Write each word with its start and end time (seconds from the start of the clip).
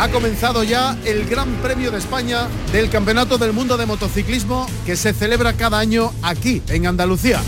Ha 0.00 0.08
comenzado 0.08 0.64
ya 0.64 0.96
el 1.04 1.26
Gran 1.26 1.56
Premio 1.56 1.90
de 1.90 1.98
España 1.98 2.48
del 2.72 2.88
Campeonato 2.88 3.36
del 3.36 3.52
Mundo 3.52 3.76
de 3.76 3.84
Motociclismo 3.84 4.66
que 4.86 4.96
se 4.96 5.12
celebra 5.12 5.58
cada 5.58 5.78
año 5.78 6.10
aquí, 6.22 6.62
en 6.68 6.86
Andalucía. 6.86 7.38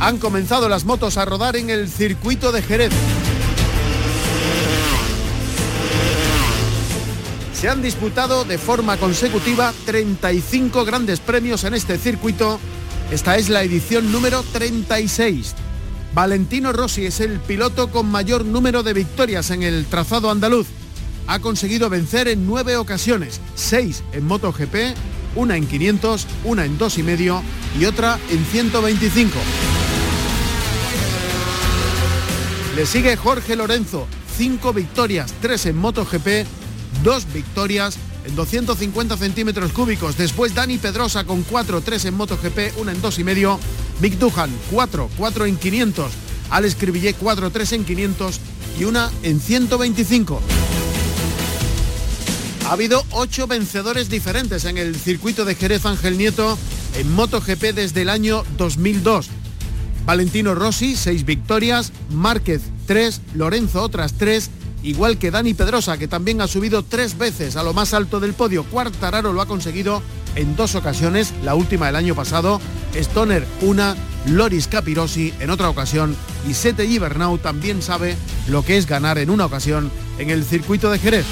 Han 0.00 0.16
comenzado 0.16 0.70
las 0.70 0.86
motos 0.86 1.18
a 1.18 1.26
rodar 1.26 1.56
en 1.56 1.68
el 1.68 1.90
circuito 1.90 2.52
de 2.52 2.62
Jerez. 2.62 2.90
Se 7.52 7.68
han 7.68 7.82
disputado 7.82 8.46
de 8.46 8.56
forma 8.56 8.96
consecutiva 8.96 9.74
35 9.84 10.86
grandes 10.86 11.20
premios 11.20 11.64
en 11.64 11.74
este 11.74 11.98
circuito. 11.98 12.58
Esta 13.10 13.36
es 13.36 13.50
la 13.50 13.62
edición 13.62 14.10
número 14.10 14.42
36. 14.54 15.54
Valentino 16.14 16.72
Rossi 16.72 17.06
es 17.06 17.18
el 17.18 17.40
piloto 17.40 17.90
con 17.90 18.08
mayor 18.08 18.44
número 18.44 18.84
de 18.84 18.92
victorias 18.92 19.50
en 19.50 19.64
el 19.64 19.84
trazado 19.86 20.30
andaluz. 20.30 20.68
Ha 21.26 21.40
conseguido 21.40 21.90
vencer 21.90 22.28
en 22.28 22.46
nueve 22.46 22.76
ocasiones, 22.76 23.40
seis 23.56 24.04
en 24.12 24.24
MotoGP, 24.24 24.94
una 25.34 25.56
en 25.56 25.66
500, 25.66 26.26
una 26.44 26.64
en 26.64 26.78
dos 26.78 26.98
y 26.98 27.02
medio 27.02 27.42
y 27.80 27.86
otra 27.86 28.20
en 28.30 28.44
125. 28.44 29.34
Le 32.76 32.86
sigue 32.86 33.16
Jorge 33.16 33.56
Lorenzo, 33.56 34.06
cinco 34.36 34.72
victorias, 34.72 35.34
tres 35.40 35.66
en 35.66 35.76
MotoGP, 35.76 36.46
dos 37.02 37.26
victorias 37.32 37.98
250 38.34 39.16
centímetros 39.16 39.72
cúbicos. 39.72 40.16
Después 40.16 40.54
Dani 40.54 40.78
Pedrosa 40.78 41.24
con 41.24 41.42
4, 41.42 41.80
3 41.80 42.04
en 42.06 42.14
MotoGP, 42.14 42.78
una 42.78 42.92
en 42.92 43.02
dos 43.02 43.18
y 43.18 43.24
medio. 43.24 43.58
Vic 44.00 44.18
Duhan 44.18 44.50
4, 44.70 45.10
4 45.16 45.46
en 45.46 45.56
500. 45.56 46.12
Alex 46.50 46.76
Cribillé 46.76 47.14
4, 47.14 47.50
3 47.50 47.72
en 47.72 47.84
500 47.84 48.40
y 48.78 48.84
una 48.84 49.10
en 49.22 49.40
125. 49.40 50.40
Ha 52.66 52.72
habido 52.72 53.04
ocho 53.10 53.46
vencedores 53.46 54.08
diferentes 54.08 54.64
en 54.64 54.78
el 54.78 54.96
circuito 54.96 55.44
de 55.44 55.54
Jerez 55.54 55.84
Ángel 55.84 56.16
Nieto 56.16 56.56
en 56.96 57.12
MotoGP 57.12 57.74
desde 57.74 58.02
el 58.02 58.08
año 58.08 58.42
2002. 58.56 59.28
Valentino 60.06 60.54
Rossi, 60.54 60.96
6 60.96 61.24
victorias, 61.24 61.92
Márquez 62.10 62.62
3, 62.86 63.20
Lorenzo 63.34 63.82
otras 63.82 64.14
3 64.14 64.50
igual 64.84 65.18
que 65.18 65.32
Dani 65.32 65.54
Pedrosa, 65.54 65.98
que 65.98 66.06
también 66.06 66.40
ha 66.40 66.46
subido 66.46 66.84
tres 66.84 67.18
veces 67.18 67.56
a 67.56 67.64
lo 67.64 67.72
más 67.72 67.94
alto 67.94 68.20
del 68.20 68.34
podio. 68.34 68.62
Cuartararo 68.64 69.32
lo 69.32 69.40
ha 69.40 69.46
conseguido 69.46 70.02
en 70.36 70.54
dos 70.54 70.74
ocasiones, 70.74 71.32
la 71.42 71.54
última 71.54 71.88
el 71.88 71.96
año 71.96 72.14
pasado, 72.14 72.60
Stoner 72.94 73.46
una, 73.62 73.96
Loris 74.26 74.68
Capirosi 74.68 75.32
en 75.40 75.50
otra 75.50 75.68
ocasión 75.68 76.16
y 76.48 76.54
Sete 76.54 76.86
Gibernau 76.86 77.38
también 77.38 77.82
sabe 77.82 78.16
lo 78.48 78.64
que 78.64 78.76
es 78.76 78.86
ganar 78.86 79.18
en 79.18 79.30
una 79.30 79.46
ocasión 79.46 79.90
en 80.18 80.30
el 80.30 80.44
circuito 80.44 80.90
de 80.90 80.98
Jerez. 80.98 81.26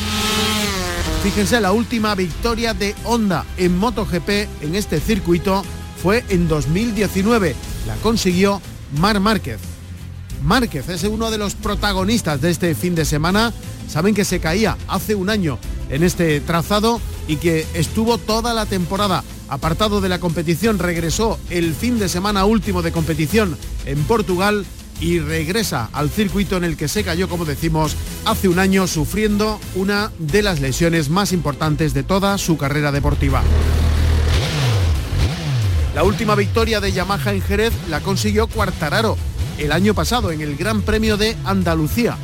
Fíjense, 1.22 1.60
la 1.60 1.72
última 1.72 2.14
victoria 2.14 2.74
de 2.74 2.96
Honda 3.04 3.44
en 3.56 3.76
MotoGP 3.78 4.28
en 4.62 4.74
este 4.74 4.98
circuito 4.98 5.62
fue 6.02 6.24
en 6.28 6.48
2019. 6.48 7.54
La 7.86 7.94
consiguió 7.96 8.60
Mar 8.98 9.20
Márquez. 9.20 9.71
Márquez 10.42 10.88
es 10.88 11.04
uno 11.04 11.30
de 11.30 11.38
los 11.38 11.54
protagonistas 11.54 12.40
de 12.40 12.50
este 12.50 12.74
fin 12.74 12.94
de 12.94 13.04
semana. 13.04 13.52
Saben 13.88 14.14
que 14.14 14.24
se 14.24 14.40
caía 14.40 14.76
hace 14.88 15.14
un 15.14 15.30
año 15.30 15.58
en 15.90 16.02
este 16.02 16.40
trazado 16.40 17.00
y 17.28 17.36
que 17.36 17.66
estuvo 17.74 18.18
toda 18.18 18.54
la 18.54 18.66
temporada 18.66 19.22
apartado 19.48 20.00
de 20.00 20.08
la 20.08 20.18
competición, 20.18 20.78
regresó 20.78 21.38
el 21.50 21.74
fin 21.74 21.98
de 21.98 22.08
semana 22.08 22.44
último 22.44 22.82
de 22.82 22.90
competición 22.92 23.56
en 23.84 24.02
Portugal 24.04 24.64
y 25.00 25.18
regresa 25.18 25.90
al 25.92 26.10
circuito 26.10 26.56
en 26.56 26.64
el 26.64 26.76
que 26.76 26.88
se 26.88 27.04
cayó, 27.04 27.28
como 27.28 27.44
decimos, 27.44 27.96
hace 28.24 28.48
un 28.48 28.58
año 28.58 28.86
sufriendo 28.86 29.60
una 29.74 30.10
de 30.18 30.42
las 30.42 30.60
lesiones 30.60 31.10
más 31.10 31.32
importantes 31.32 31.92
de 31.92 32.02
toda 32.02 32.38
su 32.38 32.56
carrera 32.56 32.92
deportiva. 32.92 33.42
La 35.94 36.04
última 36.04 36.34
victoria 36.34 36.80
de 36.80 36.92
Yamaha 36.92 37.32
en 37.32 37.42
Jerez 37.42 37.74
la 37.90 38.00
consiguió 38.00 38.46
Cuartararo 38.46 39.18
el 39.58 39.72
año 39.72 39.94
pasado 39.94 40.30
en 40.30 40.40
el 40.40 40.56
Gran 40.56 40.82
Premio 40.82 41.16
de 41.16 41.36
Andalucía. 41.44 42.16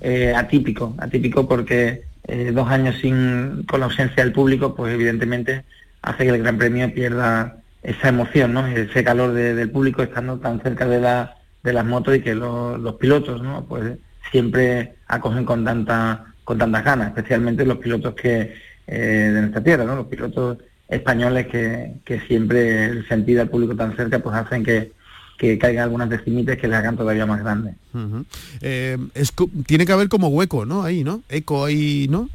eh, 0.02 0.34
atípico, 0.36 0.96
atípico 0.98 1.48
porque 1.48 2.06
eh, 2.24 2.52
dos 2.52 2.68
años 2.70 2.96
sin 3.00 3.64
con 3.68 3.82
la 3.82 3.86
ausencia 3.86 4.24
del 4.24 4.34
público, 4.34 4.74
pues 4.74 4.96
evidentemente 4.96 5.64
hace 6.02 6.24
que 6.24 6.32
el 6.32 6.42
Gran 6.42 6.58
Premio 6.58 6.92
pierda 6.92 7.58
esa 7.84 8.10
emoción, 8.10 8.52
¿no? 8.52 8.66
ese 8.66 9.04
calor 9.04 9.32
del 9.34 9.70
público 9.70 10.02
estando 10.02 10.40
tan 10.40 10.60
cerca 10.64 10.88
de, 10.88 11.02
la, 11.02 11.38
de 11.62 11.74
las 11.74 11.86
motos 11.86 12.16
y 12.16 12.22
que 12.22 12.34
los 12.34 12.96
pilotos 12.96 13.44
¿no? 13.44 13.66
pues 13.66 14.00
siempre 14.32 14.96
acogen 15.06 15.46
con 15.46 15.64
tanta 15.64 16.34
con 16.44 16.58
tantas 16.58 16.84
ganas, 16.84 17.10
especialmente 17.10 17.63
los 17.63 17.78
pilotos 17.78 18.16
que 18.16 18.56
eh, 18.88 19.31
de 19.31 19.40
nuestra 19.40 19.63
tierra, 19.63 19.84
¿no? 19.84 19.96
los 19.96 20.08
pilotos 20.08 20.58
españoles 20.90 21.46
que, 21.46 21.94
que 22.04 22.22
siempre 22.22 22.86
el 22.86 23.08
sentir 23.08 23.40
al 23.40 23.50
público 23.50 23.75
tan 23.75 23.96
cerca 23.96 24.18
pues 24.18 24.36
hacen 24.36 24.63
que, 24.63 24.97
que 25.38 25.57
caigan 25.60 25.84
algunas 25.84 26.10
decimites 26.10 26.57
que 26.57 26.68
le 26.68 26.75
hagan 26.75 26.98
todavía 26.98 27.25
más 27.25 27.39
grandes. 27.39 27.75
Eh, 28.62 28.98
tiene 29.66 29.86
que 29.86 29.92
haber 29.92 30.10
como 30.10 30.30
hueco, 30.30 30.66
¿no? 30.66 30.84
Ahí, 30.84 31.04
¿no? 31.04 31.22
Eco 31.30 31.66
ahí, 31.66 32.07
¿no? 32.10 32.30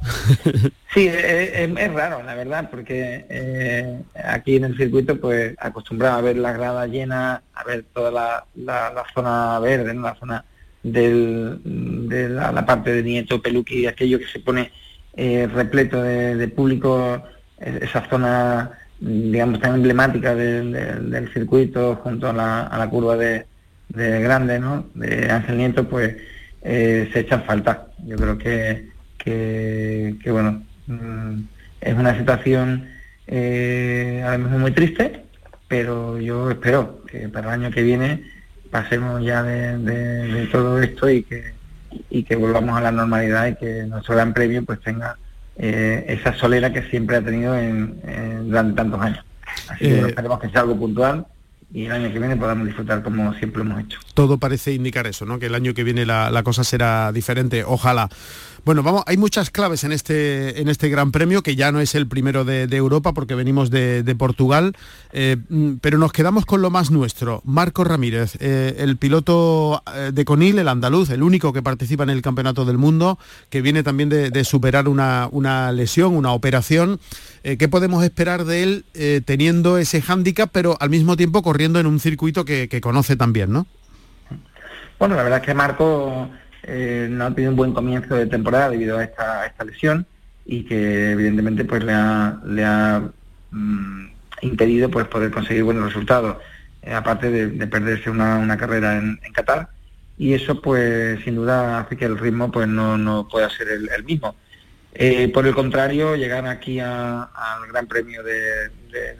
sí, 0.95 1.09
es, 1.09 1.93
raro, 1.93 2.23
la 2.23 2.35
verdad, 2.37 2.71
porque 2.71 3.27
eh, 3.29 4.03
aquí 4.25 4.57
en 4.57 4.65
el 4.65 4.77
circuito, 4.77 5.21
pues 5.21 5.55
acostumbrado 5.59 6.19
a 6.19 6.23
ver 6.23 6.37
la 6.37 6.53
grada 6.53 6.87
llena, 6.87 7.43
a 7.55 7.65
ver 7.65 7.85
toda 7.93 8.13
la, 8.13 8.45
la, 8.55 9.05
zona 9.13 9.59
verde, 9.59 9.95
la 9.95 10.15
zona 10.15 10.45
del, 10.85 11.61
de 12.09 12.29
la, 12.29 12.65
parte 12.65 12.93
de 12.93 13.03
Nieto, 13.03 13.43
Peluqui, 13.43 13.87
aquello 13.87 14.21
que 14.21 14.27
se 14.27 14.39
pone 14.39 14.71
eh, 15.15 15.49
repleto 15.53 16.01
de, 16.01 16.37
de 16.37 16.49
público, 16.49 17.21
esa 17.59 18.09
zona 18.09 18.79
digamos, 19.03 19.61
tan 19.61 19.75
emblemática 19.75 20.35
del 20.35 21.31
circuito 21.33 21.97
junto 21.97 22.29
a 22.29 22.33
la, 22.33 22.89
curva 22.91 23.17
de, 23.17 23.47
Grande, 23.89 24.59
¿no? 24.59 24.87
De 24.95 25.31
Ángel 25.31 25.59
Nieto, 25.59 25.87
pues 25.87 26.17
eh, 26.63 27.11
se 27.13 27.21
echan 27.21 27.45
falta. 27.45 27.89
Yo 28.07 28.17
creo 28.17 28.39
que 28.39 28.93
que, 29.25 30.31
bueno, 30.31 30.63
mm, 30.87 31.41
es 31.81 31.95
una 31.95 32.17
situación 32.19 32.89
eh, 33.27 34.23
a 34.27 34.33
lo 34.33 34.45
mejor 34.45 34.59
muy 34.59 34.73
triste, 34.73 35.25
pero 35.69 36.19
yo 36.19 36.51
espero 36.51 37.05
que 37.07 37.29
para 37.29 37.55
el 37.55 37.63
año 37.63 37.71
que 37.71 37.83
viene 37.83 38.23
pasemos 38.71 39.23
ya 39.23 39.43
de, 39.43 40.49
todo 40.51 40.81
esto 40.83 41.09
y 41.09 41.23
que, 41.23 41.53
y 42.11 42.25
que 42.25 42.37
volvamos 42.37 42.77
a 42.77 42.81
la 42.81 42.93
normalidad 42.93 43.47
y 43.49 43.55
que 43.57 43.85
nuestro 43.85 44.15
gran 44.15 44.33
premio 44.33 44.65
pues 44.65 44.81
tenga 44.81 45.17
eh, 45.57 46.05
esa 46.09 46.37
solera 46.37 46.73
que 46.73 46.83
siempre 46.91 47.17
ha 47.17 47.23
tenido 47.23 47.57
en, 47.57 48.01
durante 48.47 48.75
tantos 48.75 49.01
años. 49.01 49.25
Así 49.69 49.85
que 49.85 49.99
eh, 49.99 50.07
esperemos 50.09 50.41
que 50.41 50.49
sea 50.51 50.63
algo 50.63 50.77
puntual 50.77 51.27
y 51.73 51.87
el 51.87 51.93
año 51.93 52.13
que 52.13 52.19
viene 52.19 52.37
podamos 52.37 52.67
disfrutar 52.67 53.03
como 53.03 53.33
siempre 53.35 53.63
hemos 53.63 53.81
hecho. 53.81 53.99
Todo 54.15 54.39
parece 54.39 54.73
indicar 54.73 55.07
eso, 55.07 55.25
¿no? 55.25 55.39
Que 55.39 55.47
el 55.47 55.55
año 55.55 55.73
que 55.75 55.85
viene 55.85 56.05
la, 56.05 56.31
la 56.31 56.43
cosa 56.43 56.65
será 56.65 57.13
diferente, 57.13 57.65
ojalá. 57.65 58.09
Bueno, 58.65 58.85
vamos, 58.85 59.03
hay 59.09 59.17
muchas 59.17 59.51
claves 59.51 59.83
en 59.83 59.91
este, 59.91 60.61
en 60.61 60.69
este 60.69 60.89
Gran 60.89 61.11
Premio, 61.11 61.43
que 61.43 61.57
ya 61.57 61.73
no 61.73 61.81
es 61.81 61.97
el 61.97 62.07
primero 62.07 62.45
de, 62.45 62.63
Europa 62.77 63.13
porque 63.13 63.35
venimos 63.35 63.71
de, 63.71 64.15
Portugal, 64.17 64.77
eh, 65.13 65.37
mm, 65.49 65.75
pero 65.81 65.99
nos 65.99 66.13
quedamos 66.13 66.47
con 66.47 66.63
lo 66.63 66.71
más 66.71 66.93
nuestro. 66.93 67.43
Marco 67.45 67.83
Ramírez, 67.83 68.37
eh, 68.39 68.77
el 68.79 68.99
piloto 68.99 69.83
eh, 69.93 70.13
de 70.15 70.25
Conil, 70.25 70.61
el 70.61 70.69
andaluz, 70.69 71.11
el 71.11 71.25
único 71.25 71.53
que 71.53 71.61
participa 71.61 72.05
en 72.05 72.11
el 72.11 72.23
Campeonato 72.23 72.65
del 72.65 72.79
Mundo, 72.79 73.19
que 73.51 73.63
viene 73.63 73.83
también 73.83 74.09
de, 74.09 74.45
superar 74.45 74.87
una, 74.87 75.73
lesión, 75.73 76.15
una 76.15 76.31
operación. 76.31 77.01
¿Qué 77.43 77.69
podemos 77.69 78.05
esperar 78.05 78.45
de 78.45 78.63
él 78.63 78.85
teniendo 79.25 79.79
ese 79.79 80.01
hándicap, 80.03 80.51
pero 80.53 80.77
al 80.79 80.91
mismo 80.91 81.17
tiempo 81.17 81.43
corriendo 81.43 81.81
en 81.81 81.87
un 81.87 81.99
circuito 81.99 82.45
que, 82.45 82.69
que 82.69 82.81
conoce 82.81 83.17
también, 83.17 83.53
¿no? 83.53 83.67
Bueno, 85.01 85.17
la 85.17 85.25
verdad 85.25 85.41
es 85.41 85.47
que 85.47 85.55
Marco 85.55 86.29
eh, 86.65 87.09
no 87.11 87.27
ha 87.27 87.35
tenido 87.35 87.51
un 87.51 87.57
buen 87.57 87.73
comienzo 87.73 88.15
de 88.15 88.27
temporada 88.27 88.71
debido 88.71 88.99
a 88.99 89.05
esta, 89.05 89.65
lesión 89.65 90.07
y 90.45 90.65
que 90.65 91.13
evidentemente 91.13 91.65
pues 91.65 91.83
le 91.83 91.93
ha, 91.93 92.41
le 92.47 92.65
ha 92.65 93.03
mm, 93.51 94.07
impedido 94.43 94.91
pues 94.91 95.07
poder 95.09 95.31
conseguir 95.31 95.65
buenos 95.65 95.85
resultados, 95.87 96.37
eh, 96.83 96.93
aparte 96.93 97.31
de, 97.31 97.67
perderse 97.67 98.11
una, 98.11 98.57
carrera 98.57 98.97
en, 98.97 99.19
Qatar 99.33 99.69
y 100.19 100.35
eso 100.35 100.61
pues 100.61 101.23
sin 101.25 101.37
duda 101.37 101.81
hace 101.81 101.97
que 101.97 102.05
el 102.05 102.19
ritmo 102.19 102.51
pues 102.51 102.69
no, 102.69 102.97
no 102.97 103.27
pueda 103.29 103.51
ser 103.51 103.69
el, 103.69 104.05
mismo. 104.05 104.37
Eh, 104.95 105.29
por 105.29 105.47
el 105.47 105.55
contrario, 105.55 106.17
llegar 106.17 106.47
aquí 106.47 106.79
al 106.79 107.29
Gran 107.69 107.87
Premio 107.87 108.23
de, 108.23 108.71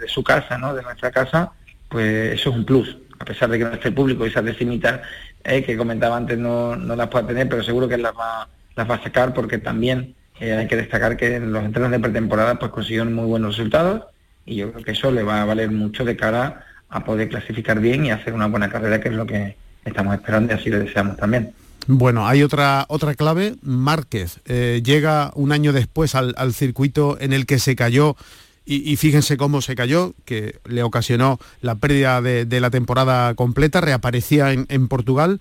su 0.07 0.23
casa, 0.23 0.59
¿no? 0.59 0.75
de 0.75 0.83
nuestra 0.83 1.11
casa, 1.11 1.53
pues 1.89 2.35
eso 2.35 2.51
es 2.51 2.57
un 2.57 2.65
plus, 2.65 2.97
a 3.19 3.25
pesar 3.25 3.49
de 3.49 3.59
que 3.59 3.65
no 3.65 3.73
esté 3.73 3.91
público 3.91 4.25
y 4.25 4.29
esas 4.29 4.45
decimitas 4.45 5.01
eh, 5.45 5.63
que 5.63 5.77
comentaba 5.77 6.17
antes 6.17 6.39
no, 6.39 6.77
no 6.77 6.97
las 6.97 7.09
puede 7.09 7.27
tener, 7.27 7.49
pero 7.49 7.63
seguro 7.63 7.89
que 7.89 7.99
las 7.99 8.13
va, 8.13 8.49
las 8.75 8.91
va 8.91 8.97
a 8.97 9.03
sacar 9.03 9.35
porque 9.35 9.59
también 9.59 10.15
eh, 10.41 10.53
hay 10.53 10.67
que 10.67 10.77
destacar 10.77 11.17
que 11.17 11.37
en 11.37 11.53
los 11.53 11.65
entrenos 11.65 11.91
de 11.91 12.01
pretemporada 12.01 12.59
pues 12.59 12.71
consiguieron 12.71 13.13
muy 13.15 13.27
buenos 13.27 13.57
resultados 13.57 14.03
y 14.45 14.57
yo 14.57 14.73
creo 14.73 14.85
que 14.85 14.93
eso 14.93 15.11
le 15.11 15.23
va 15.23 15.43
a 15.43 15.45
valer 15.45 15.71
mucho 15.71 16.05
de 16.05 16.17
cara 16.17 16.65
a 16.89 17.05
poder 17.05 17.29
clasificar 17.29 17.81
bien 17.81 18.05
y 18.07 18.11
hacer 18.11 18.35
una 18.35 18.47
buena 18.47 18.69
carrera, 18.69 19.01
que 19.01 19.09
es 19.09 19.15
lo 19.15 19.27
que 19.27 19.57
estamos 19.85 20.15
esperando 20.15 20.53
y 20.53 20.57
así 20.57 20.71
lo 20.71 20.79
deseamos 20.79 21.17
también. 21.17 21.53
Bueno, 21.87 22.29
hay 22.29 22.43
otra, 22.43 22.85
otra 22.89 23.15
clave, 23.15 23.57
Márquez 23.63 24.41
eh, 24.45 24.83
llega 24.85 25.33
un 25.35 25.53
año 25.53 25.73
después 25.73 26.15
al 26.15 26.55
circuito 26.55 27.17
en 27.21 27.33
el 27.33 27.47
que 27.47 27.59
se 27.59 27.75
cayó 27.75 28.17
y, 28.65 28.97
fíjense 28.97 29.37
cómo 29.37 29.61
se 29.61 29.75
cayó, 29.75 30.15
que 30.25 30.61
le 30.65 30.85
ocasionó 30.85 31.39
la 31.61 31.75
pérdida 31.75 32.23
de, 32.23 32.61
la 32.61 32.71
temporada 32.71 33.35
completa, 33.35 33.81
reaparecía 33.81 34.53
en, 34.53 34.89
Portugal. 34.89 35.41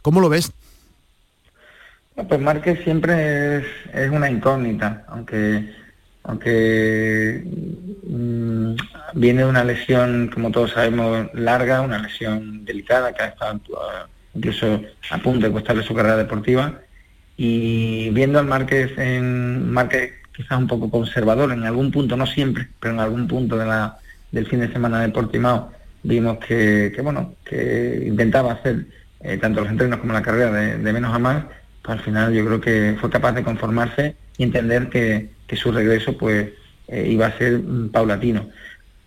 ¿Cómo 0.00 0.20
lo 0.20 0.30
ves? 0.30 0.52
Pues 2.14 2.40
Márquez 2.40 2.82
siempre 2.82 3.58
es, 3.92 4.10
una 4.10 4.30
incógnita, 4.30 5.04
aunque 5.08 5.86
aunque 6.22 7.44
mm, 8.08 8.74
viene 9.14 9.42
de 9.42 9.48
una 9.48 9.62
lesión, 9.62 10.28
como 10.32 10.50
todos 10.50 10.72
sabemos, 10.72 11.28
larga, 11.34 11.82
una 11.82 11.98
lesión 11.98 12.64
delicada 12.64 13.12
que 13.12 13.22
ha 13.22 13.26
estado 13.28 13.60
incluso 14.34 14.80
a 15.10 15.18
punto 15.18 15.46
de 15.46 15.52
costarle 15.52 15.84
su 15.84 15.94
carrera 15.94 16.16
deportiva. 16.16 16.80
Y 17.36 18.10
viendo 18.10 18.38
al 18.38 18.46
Márquez 18.46 18.96
en 18.98 19.70
Márquez 19.70 20.14
quizás 20.36 20.58
un 20.58 20.66
poco 20.66 20.90
conservador 20.90 21.50
en 21.52 21.64
algún 21.64 21.90
punto, 21.90 22.16
no 22.16 22.26
siempre, 22.26 22.68
pero 22.78 22.92
en 22.92 23.00
algún 23.00 23.26
punto 23.26 23.56
de 23.56 23.64
la, 23.64 23.98
del 24.30 24.46
fin 24.46 24.60
de 24.60 24.70
semana 24.70 25.00
de 25.00 25.08
Portimao 25.08 25.72
vimos 26.02 26.38
que, 26.38 26.94
bueno, 27.02 27.34
que 27.44 28.04
intentaba 28.06 28.52
hacer 28.52 28.86
eh, 29.20 29.38
tanto 29.38 29.62
los 29.62 29.70
entrenos 29.70 29.98
como 29.98 30.12
la 30.12 30.22
carrera 30.22 30.52
de, 30.52 30.92
menos 30.92 31.12
a 31.14 31.18
más, 31.18 31.44
pues 31.82 31.98
al 31.98 32.04
final 32.04 32.32
yo 32.32 32.44
creo 32.44 32.60
que 32.60 32.96
fue 33.00 33.10
capaz 33.10 33.32
de 33.32 33.42
conformarse 33.42 34.14
y 34.36 34.44
entender 34.44 34.88
que, 34.88 35.34
su 35.56 35.72
regreso 35.72 36.18
pues 36.18 36.50
eh, 36.88 37.08
iba 37.08 37.26
a 37.26 37.38
ser 37.38 37.60
paulatino. 37.90 38.50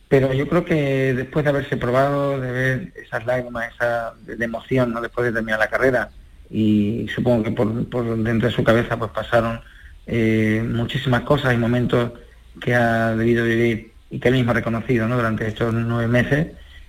Pero 0.08 0.34
yo 0.34 0.50
creo 0.50 0.66
que 0.66 1.14
después 1.14 1.46
de 1.46 1.52
haberse 1.52 1.78
probado, 1.78 2.40
de 2.40 2.52
ver 2.52 2.94
esas 2.96 3.26
lágrimas, 3.26 3.72
esa 3.74 4.14
de, 4.26 4.44
emoción, 4.44 4.92
¿no? 4.92 5.02
después 5.02 5.28
de 5.28 5.34
terminar 5.34 5.60
la 5.60 5.68
carrera, 5.68 6.10
y 6.50 7.08
supongo 7.14 7.44
que 7.44 7.52
por, 7.52 7.88
por 7.90 8.18
dentro 8.18 8.50
de 8.50 8.56
su 8.56 8.64
cabeza 8.64 8.98
pues 8.98 9.12
pasaron 9.12 9.62
eh, 10.11 10.63
muchísimas 10.67 11.21
cosas 11.21 11.53
y 11.53 11.57
momentos 11.57 12.11
que 12.59 12.73
ha 12.73 13.15
debido 13.15 13.45
vivir 13.45 13.91
y 14.09 14.19
que 14.19 14.29
él 14.29 14.33
mismo 14.33 14.51
ha 14.51 14.56
reconocido 14.56 15.07
durante 15.07 15.47
estos 15.47 15.71
nueve 15.71 16.07
meses 16.07 16.47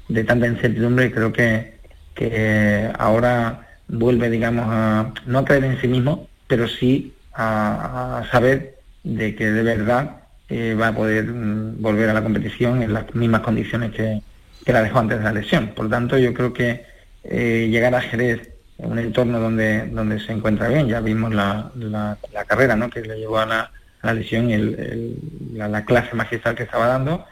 de 0.08 0.25
tanta 0.25 0.46
incertidumbre 0.46 1.06
y 1.06 1.11
creo 1.11 1.31
que, 1.31 1.75
que 2.14 2.90
ahora 2.99 3.69
vuelve, 3.88 4.31
digamos, 4.31 4.67
a 4.69 5.12
no 5.26 5.40
a 5.40 5.44
creer 5.44 5.64
en 5.64 5.81
sí 5.82 5.87
mismo, 5.87 6.28
pero 6.46 6.67
sí 6.67 7.12
a, 7.34 8.26
saber 8.31 8.78
de 9.05 9.34
que 9.34 9.50
de 9.50 9.62
verdad 9.62 10.22
eh, 10.49 10.75
va 10.81 10.88
a 10.88 10.94
poder 10.94 11.26
mm, 11.26 11.82
volver 11.82 12.08
a 12.08 12.14
la 12.14 12.22
competición 12.22 12.82
en 12.82 12.94
las 12.94 13.14
mismas 13.14 13.43
condiciones 13.43 13.93
que, 13.93 14.22
que, 14.64 14.72
la 14.72 14.82
dejó 14.82 14.99
antes 14.99 15.19
de 15.19 15.25
la 15.25 15.32
lesión. 15.32 15.69
Por 15.76 15.84
lo 15.84 15.90
tanto, 15.90 16.17
yo 16.17 16.32
creo 16.32 16.55
que 16.55 16.84
eh, 17.25 17.69
llegar 17.70 17.94
a 17.94 18.00
Jerez 18.00 18.49
un 18.82 18.99
entorno 18.99 19.38
donde, 19.38 19.87
donde 19.88 20.21
se 20.21 20.32
encuentra 20.32 20.69
bien. 20.69 20.88
Ya 20.88 21.00
vimos 21.00 21.35
la, 21.35 21.71
la, 21.77 22.17
carrera 22.47 22.77
¿no? 22.77 22.91
que 22.91 23.00
le 23.03 23.19
llevó 23.19 23.38
a 23.38 23.47
la, 23.47 23.71
la 24.03 24.15
lesión, 24.15 24.50
el, 24.50 25.17
la, 25.55 25.85
clase 25.85 26.15
magistral 26.15 26.55
que 26.55 26.65
estaba 26.65 26.87
dando. 26.87 27.25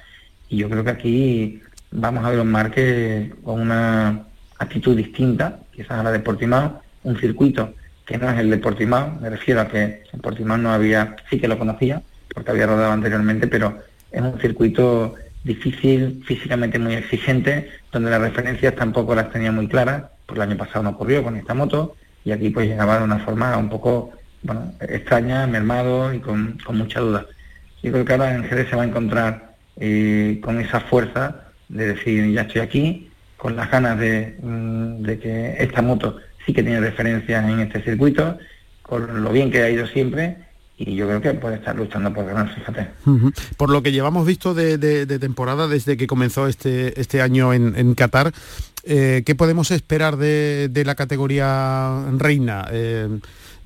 Y 0.49 0.59
yo 0.59 0.69
creo 0.71 0.85
que 0.85 0.91
aquí 0.91 1.63
vamos 1.91 2.25
a 2.25 2.31
ver 2.31 2.41
un 2.41 2.51
Marque 2.51 3.33
con 3.43 3.61
una 3.61 4.25
actitud 4.59 4.97
distinta, 4.97 5.61
quizás 5.73 5.93
a 5.93 6.03
la 6.03 6.13
de 6.13 6.21
Portimao, 6.21 6.83
un 7.05 7.19
circuito 7.19 7.75
que 8.05 8.19
no 8.19 8.31
es 8.31 8.39
el 8.39 8.51
de 8.51 8.59
Portimao, 8.59 9.19
me 9.21 9.29
refiero 9.29 9.61
a 9.61 9.69
que 9.69 10.03
en 10.13 10.21
Portimao 10.21 10.57
no 10.57 10.73
había, 10.73 11.15
sí 11.29 11.39
que 11.39 11.47
lo 11.47 11.59
conocía, 11.59 12.03
porque 12.33 12.51
había 12.51 12.67
rodado 12.67 12.93
anteriormente, 12.93 13.47
pero 13.47 13.83
es 14.11 14.23
un 14.23 14.41
circuito 14.41 15.15
difícil, 15.45 16.23
físicamente 16.27 16.79
muy 16.79 16.95
exigente, 16.95 17.71
donde 17.93 18.11
las 18.11 18.21
referencias 18.21 18.75
tampoco 18.75 19.15
las 19.15 19.31
tenía 19.31 19.53
muy 19.53 19.69
claras, 19.69 20.05
por 20.29 20.37
el 20.37 20.43
año 20.43 20.59
pasado 20.59 20.83
no 20.83 20.91
ocurrió 20.91 21.25
con 21.25 21.37
esta 21.37 21.55
moto 21.55 21.97
y 22.23 22.33
aquí 22.33 22.51
pues 22.51 22.69
llegaba 22.69 22.99
de 22.99 23.05
una 23.05 23.19
forma 23.21 23.57
un 23.57 23.71
poco 23.71 24.13
bueno, 24.43 24.75
extraña, 24.81 25.47
mermado 25.47 26.13
y 26.13 26.21
con, 26.21 26.59
mucha 26.73 27.01
duda. 27.01 27.27
Yo 27.83 27.91
creo 27.91 28.05
que 28.05 28.13
ahora 28.13 28.35
en 28.35 28.45
Jerez 28.45 28.69
se 28.69 28.77
va 28.77 28.83
a 28.83 28.87
encontrar 28.87 29.55
eh, 29.77 30.39
con 30.43 30.61
esa 30.61 30.81
fuerza 30.81 31.45
de 31.69 31.95
decir 31.95 32.31
ya 32.31 32.43
estoy 32.43 32.61
aquí, 32.61 33.11
con 33.39 33.57
las 33.57 33.71
ganas 33.71 33.99
de, 33.99 34.37
mm, 34.43 35.03
de, 35.03 35.19
que 35.19 35.57
esta 35.59 35.81
moto 35.81 36.19
sí 36.45 36.53
que 36.53 36.63
tiene 36.63 36.81
referencias 36.81 37.49
en 37.49 37.61
este 37.61 37.83
circuito, 37.83 38.39
con 38.83 39.25
lo 39.25 39.33
bien 39.33 39.51
que 39.51 39.63
ha 39.63 39.71
ido 39.71 39.87
siempre 39.87 40.37
y 40.77 40.95
yo 40.95 41.09
creo 41.09 41.21
que 41.21 41.35
puede 41.35 41.57
estar 41.57 41.75
luchando 41.75 42.13
por 42.13 42.25
ganar, 42.25 42.55
fíjate. 42.55 42.89
Por 43.57 43.71
lo 43.71 43.83
que 43.83 43.91
llevamos 43.91 44.25
visto 44.25 44.55
de, 44.55 44.79
temporada 45.19 45.67
desde 45.67 45.97
que 45.97 46.07
comenzó 46.07 46.47
este, 46.47 47.01
este 47.01 47.21
año 47.21 47.53
en, 47.53 47.75
en 47.77 47.95
Qatar, 47.95 48.33
eh, 48.91 49.23
¿qué 49.27 49.35
podemos 49.35 49.71
esperar 49.71 50.17
de, 50.17 50.83
la 50.87 50.95
categoría 50.95 52.07
reina? 52.17 52.67
Eh, 52.73 53.07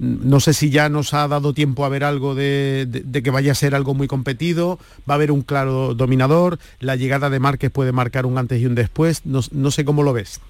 no 0.01 0.41
sé 0.41 0.53
si 0.53 0.71
ya 0.71 0.89
nos 0.89 1.15
ha 1.15 1.29
dado 1.29 1.55
tiempo 1.55 1.85
a 1.85 1.89
ver 1.89 2.03
algo 2.03 2.35
de, 2.35 3.05
que 3.23 3.31
vaya 3.31 3.53
a 3.53 3.55
ser 3.55 3.77
algo 3.77 3.95
muy 3.95 4.09
competido, 4.09 4.81
va 5.09 5.15
a 5.15 5.17
haber 5.17 5.31
un 5.31 5.43
claro 5.43 5.95
dominador, 5.95 6.59
la 6.81 6.97
llegada 6.97 7.31
de 7.31 7.39
Márquez 7.39 7.71
puede 7.71 7.93
marcar 7.93 8.27
un 8.27 8.37
antes 8.37 8.61
y 8.61 8.67
un 8.67 8.75
después, 8.75 9.25
no, 9.25 9.71
sé 9.71 9.85
cómo 9.85 10.03
lo 10.03 10.13
ves. 10.13 10.41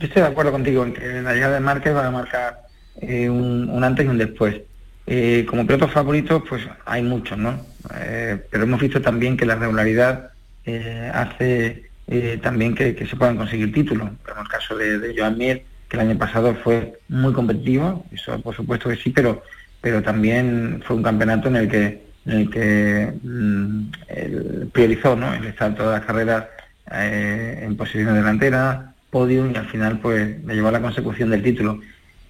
Yo 0.00 0.08
estoy 0.08 0.22
de 0.22 0.28
acuerdo 0.28 0.50
contigo 0.50 0.84
en 0.84 0.94
que 0.94 1.22
la 1.22 1.34
llegada 1.34 1.54
de 1.54 1.60
Márquez 1.60 1.94
va 1.94 2.08
a 2.08 2.10
marcar 2.10 2.58
eh, 3.00 3.30
un, 3.30 3.84
antes 3.84 4.04
y 4.04 4.08
un 4.08 4.18
después. 4.18 4.56
como 5.48 5.64
pilotos 5.64 5.92
favoritos, 5.92 6.42
pues 6.48 6.62
hay 6.86 7.02
muchos, 7.02 7.38
¿no? 7.38 7.64
pero 8.50 8.64
hemos 8.64 8.80
visto 8.80 9.00
también 9.00 9.36
que 9.36 9.46
la 9.46 9.54
regularidad 9.54 10.30
hace 11.14 11.87
eh, 12.08 12.38
también 12.42 12.74
que, 12.74 12.94
se 13.06 13.16
puedan 13.16 13.36
conseguir 13.36 13.72
títulos. 13.72 14.08
En 14.08 14.40
el 14.40 14.48
caso 14.48 14.76
de, 14.76 15.14
Joan 15.16 15.38
Mir, 15.38 15.62
que 15.88 15.96
el 15.96 16.08
año 16.08 16.18
pasado 16.18 16.54
fue 16.56 16.98
muy 17.08 17.32
competitivo, 17.32 18.04
eso 18.12 18.40
por 18.40 18.54
supuesto 18.54 18.88
que 18.88 18.96
sí, 18.96 19.10
pero, 19.10 19.42
pero 19.80 20.02
también 20.02 20.82
fue 20.86 20.96
un 20.96 21.02
campeonato 21.02 21.48
en 21.48 21.56
el 21.56 21.68
que, 21.68 22.02
en 22.26 22.32
el 22.32 22.50
que 22.50 23.12
mm, 23.22 24.68
priorizó 24.72 25.16
¿no? 25.16 25.32
el 25.32 25.44
estar 25.44 25.74
todas 25.74 25.98
las 25.98 26.06
carreras 26.06 26.46
eh, 26.90 27.60
en 27.62 27.76
posición 27.76 28.14
delantera, 28.14 28.94
podio 29.10 29.50
y 29.50 29.56
al 29.56 29.68
final 29.68 29.98
pues 30.00 30.44
le 30.44 30.54
llevó 30.54 30.68
a 30.68 30.72
la 30.72 30.82
consecución 30.82 31.30
del 31.30 31.42
título. 31.42 31.80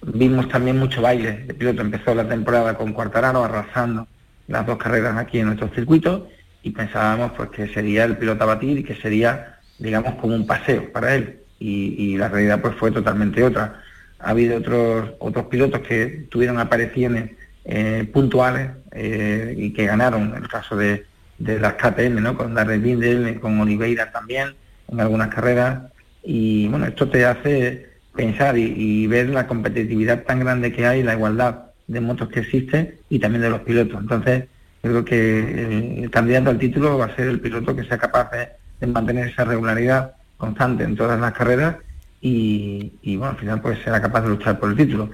vimos 0.01 0.47
también 0.49 0.77
mucho 0.77 1.01
baile. 1.01 1.45
El 1.47 1.55
piloto 1.55 1.81
empezó 1.81 2.13
la 2.15 2.27
temporada 2.27 2.75
con 2.75 2.93
Cuartararo 2.93 3.43
arrasando 3.43 4.07
las 4.47 4.65
dos 4.65 4.77
carreras 4.77 5.17
aquí 5.17 5.39
en 5.39 5.47
nuestro 5.47 5.69
circuito 5.69 6.27
y 6.63 6.71
pensábamos 6.71 7.31
pues 7.37 7.49
que 7.49 7.67
sería 7.73 8.03
el 8.03 8.17
piloto 8.17 8.43
a 8.43 8.47
batir 8.47 8.79
y 8.79 8.83
que 8.83 8.95
sería, 8.95 9.58
digamos, 9.79 10.15
como 10.15 10.35
un 10.35 10.45
paseo 10.45 10.91
para 10.91 11.15
él. 11.15 11.39
Y, 11.59 12.15
la 12.17 12.29
realidad 12.29 12.61
pues 12.61 12.75
fue 12.75 12.91
totalmente 12.91 13.43
otra. 13.43 13.81
Ha 14.19 14.29
habido 14.29 14.57
otros, 14.57 15.11
otros 15.19 15.45
pilotos 15.45 15.81
que 15.81 16.27
tuvieron 16.29 16.59
apariciones 16.59 17.31
eh, 17.65 18.07
puntuales 18.11 18.71
eh, 18.91 19.53
y 19.57 19.73
que 19.73 19.85
ganaron, 19.85 20.33
el 20.35 20.47
caso 20.47 20.75
de, 20.75 21.05
de 21.37 21.59
las 21.59 21.73
KTM, 21.73 22.21
¿no? 22.21 22.37
con 22.37 22.53
Darrell 22.53 22.81
Bindel, 22.81 23.39
con 23.39 23.59
Oliveira 23.59 24.11
también, 24.11 24.53
en 24.91 24.99
algunas 24.99 25.29
carreras. 25.29 25.91
Y 26.23 26.67
bueno, 26.67 26.85
esto 26.85 27.09
te 27.09 27.25
hace 27.25 27.89
pensar 28.15 28.57
y, 28.57 29.07
ver 29.07 29.29
la 29.29 29.47
competitividad 29.47 30.23
tan 30.23 30.39
grande 30.39 30.73
que 30.73 30.85
hay, 30.85 31.03
la 31.03 31.13
igualdad 31.13 31.71
de 31.87 32.01
motos 32.01 32.29
que 32.29 32.41
existe 32.41 32.99
y 33.09 33.19
también 33.19 33.41
de 33.41 33.49
los 33.49 33.61
pilotos. 33.61 33.99
Entonces, 34.01 34.45
creo 34.81 35.05
que 35.05 35.39
eh, 35.39 36.03
el 36.03 36.11
candidato 36.11 36.49
al 36.49 36.59
título 36.59 36.97
va 36.97 37.05
a 37.05 37.15
ser 37.15 37.27
el 37.27 37.39
piloto 37.39 37.75
que 37.75 37.85
sea 37.85 37.97
capaz 37.97 38.29
de, 38.31 38.49
mantener 38.87 39.27
esa 39.27 39.45
regularidad 39.45 40.13
constante 40.37 40.83
en 40.83 40.95
todas 40.95 41.19
las 41.19 41.33
carreras 41.33 41.75
y, 42.21 43.15
bueno, 43.17 43.31
al 43.31 43.37
final 43.37 43.61
pues 43.61 43.79
será 43.83 44.01
capaz 44.01 44.21
de 44.21 44.29
luchar 44.29 44.59
por 44.59 44.69
el 44.69 44.77
título. 44.77 45.09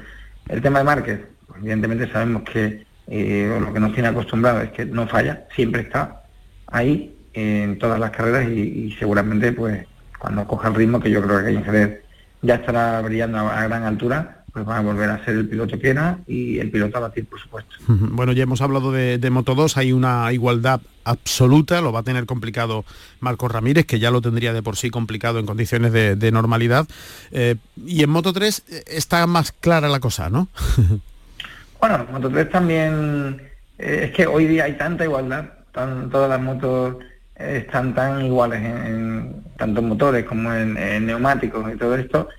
El 0.47 0.61
tema 0.61 0.79
de 0.79 0.85
Márquez, 0.85 1.21
pues, 1.47 1.59
evidentemente 1.61 2.11
sabemos 2.11 2.43
que 2.43 2.85
eh, 3.07 3.57
lo 3.59 3.73
que 3.73 3.79
nos 3.79 3.93
tiene 3.93 4.09
acostumbrado 4.09 4.61
es 4.61 4.71
que 4.71 4.85
no 4.85 5.07
falla, 5.07 5.45
siempre 5.55 5.81
está 5.81 6.23
ahí 6.67 7.15
en 7.33 7.77
todas 7.77 7.99
las 7.99 8.11
carreras 8.11 8.47
y, 8.49 8.95
seguramente 8.97 9.51
pues 9.51 9.85
cuando 10.17 10.47
coja 10.47 10.69
el 10.69 10.75
ritmo 10.75 10.99
que 10.99 11.11
yo 11.11 11.21
creo 11.21 11.43
que 11.43 12.01
ya 12.41 12.55
estará 12.55 13.01
brillando 13.01 13.39
a, 13.39 13.67
gran 13.67 13.83
altura, 13.83 14.34
pues 14.55 14.65
va 14.65 14.77
a 14.77 14.81
volver 14.81 15.09
a 15.09 15.25
ser 15.25 15.35
el 15.35 15.49
piloto 15.49 15.77
que 15.77 15.89
era 15.89 16.17
y 16.27 16.59
el 16.59 16.71
piloto 16.71 16.97
a 16.97 17.01
batir, 17.01 17.25
por 17.25 17.37
supuesto. 17.41 17.75
Bueno, 17.87 18.31
ya 18.31 18.43
hemos 18.43 18.61
hablado 18.61 18.89
de, 18.93 19.29
Moto 19.29 19.53
2, 19.53 19.75
hay 19.75 19.91
una 19.91 20.31
igualdad 20.31 20.79
absoluta, 21.03 21.81
lo 21.81 21.91
va 21.91 21.99
a 21.99 22.03
tener 22.03 22.25
complicado 22.25 22.85
Marcos 23.19 23.51
Ramírez, 23.51 23.85
que 23.85 23.99
ya 23.99 24.11
lo 24.11 24.21
tendría 24.21 24.53
de 24.53 24.63
por 24.63 24.77
sí 24.77 24.89
complicado 24.89 25.39
en 25.39 25.45
condiciones 25.45 25.91
de, 25.91 26.31
normalidad. 26.31 26.87
Eh, 27.31 27.55
y 27.85 28.01
en 28.01 28.09
Moto 28.09 28.31
3 28.31 28.63
eh, 28.69 28.83
está 28.87 29.27
más 29.27 29.51
clara 29.51 29.89
la 29.89 29.99
cosa, 29.99 30.29
¿no? 30.29 30.47
bueno, 31.81 32.07
Moto 32.09 32.29
3 32.29 32.49
también, 32.49 33.41
eh, 33.77 34.05
es 34.05 34.11
que 34.11 34.25
hoy 34.25 34.47
día 34.47 34.63
hay 34.63 34.77
tanta 34.77 35.03
igualdad, 35.03 35.49
todas 35.73 36.29
las 36.29 36.39
motos 36.39 36.95
están 37.35 37.93
tan 37.93 38.25
iguales 38.25 38.63
en, 38.63 39.43
tanto 39.57 39.81
en 39.81 39.89
motores 39.89 40.23
como 40.23 40.53
en, 40.53 41.05
neumáticos 41.05 41.73
y 41.73 41.77
todo 41.77 41.97
esto, 41.97 42.29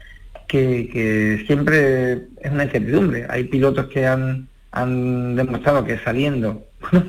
que, 0.47 1.45
siempre 1.47 2.13
es 2.41 2.51
una 2.51 2.65
incertidumbre. 2.65 3.27
Hay 3.29 3.45
pilotos 3.45 3.87
que 3.87 4.07
han, 4.07 4.49
han 4.73 5.37
demostrado 5.37 5.85
que 5.85 5.99
saliendo 5.99 6.67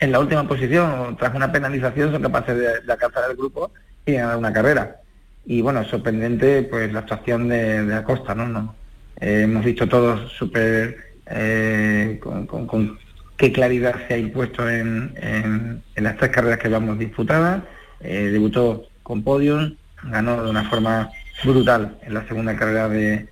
en 0.00 0.12
la 0.12 0.20
última 0.20 0.46
posición 0.46 1.16
tras 1.16 1.34
una 1.34 1.50
penalización 1.50 2.12
son 2.12 2.22
capaces 2.22 2.56
de, 2.56 2.92
alcanzar 2.92 3.30
el 3.30 3.36
grupo 3.36 3.70
y 4.06 4.12
ganar 4.12 4.36
una 4.36 4.52
carrera. 4.52 4.96
Y 5.44 5.60
bueno, 5.60 5.84
sorprendente 5.84 6.62
pues 6.62 6.92
la 6.92 7.00
actuación 7.00 7.48
de, 7.48 7.84
de 7.84 7.94
Acosta, 7.94 8.34
¿no? 8.34 8.46
no 8.46 8.82
eh, 9.22 9.42
hemos 9.42 9.64
visto 9.64 9.88
todos 9.88 10.32
súper 10.32 10.96
eh, 11.26 12.18
con, 12.20 12.98
qué 13.36 13.52
claridad 13.52 13.94
se 14.08 14.14
ha 14.14 14.18
impuesto 14.18 14.68
en, 14.68 15.82
las 15.94 16.16
tres 16.16 16.30
carreras 16.30 16.58
que 16.58 16.68
vamos 16.68 16.98
disputadas. 16.98 17.62
Eh, 18.00 18.30
debutó 18.32 18.88
con 19.04 19.22
podium, 19.22 19.76
ganó 20.02 20.42
de 20.42 20.50
una 20.50 20.68
forma 20.68 21.08
brutal 21.44 21.98
en 22.02 22.14
la 22.14 22.26
segunda 22.26 22.56
carrera 22.56 22.88
de, 22.88 23.28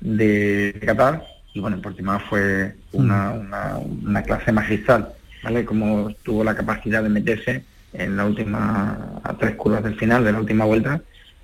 de 0.00 0.80
Qatar 0.84 1.24
y 1.54 1.60
bueno, 1.60 1.76
en 1.76 1.82
Portimao 1.82 2.18
fue 2.20 2.74
una, 2.92 3.32
una, 3.32 4.22
clase 4.22 4.50
magistral, 4.50 5.12
¿vale? 5.42 5.64
Como 5.64 6.12
tuvo 6.24 6.42
la 6.42 6.56
capacidad 6.56 7.02
de 7.02 7.08
meterse 7.08 7.64
en 7.92 8.16
la 8.16 8.26
última, 8.26 9.20
a 9.22 9.34
tres 9.34 9.54
curvas 9.54 9.84
del 9.84 9.94
final 9.94 10.24
de 10.24 10.32
la 10.32 10.40
última 10.40 10.64
vuelta 10.64 11.00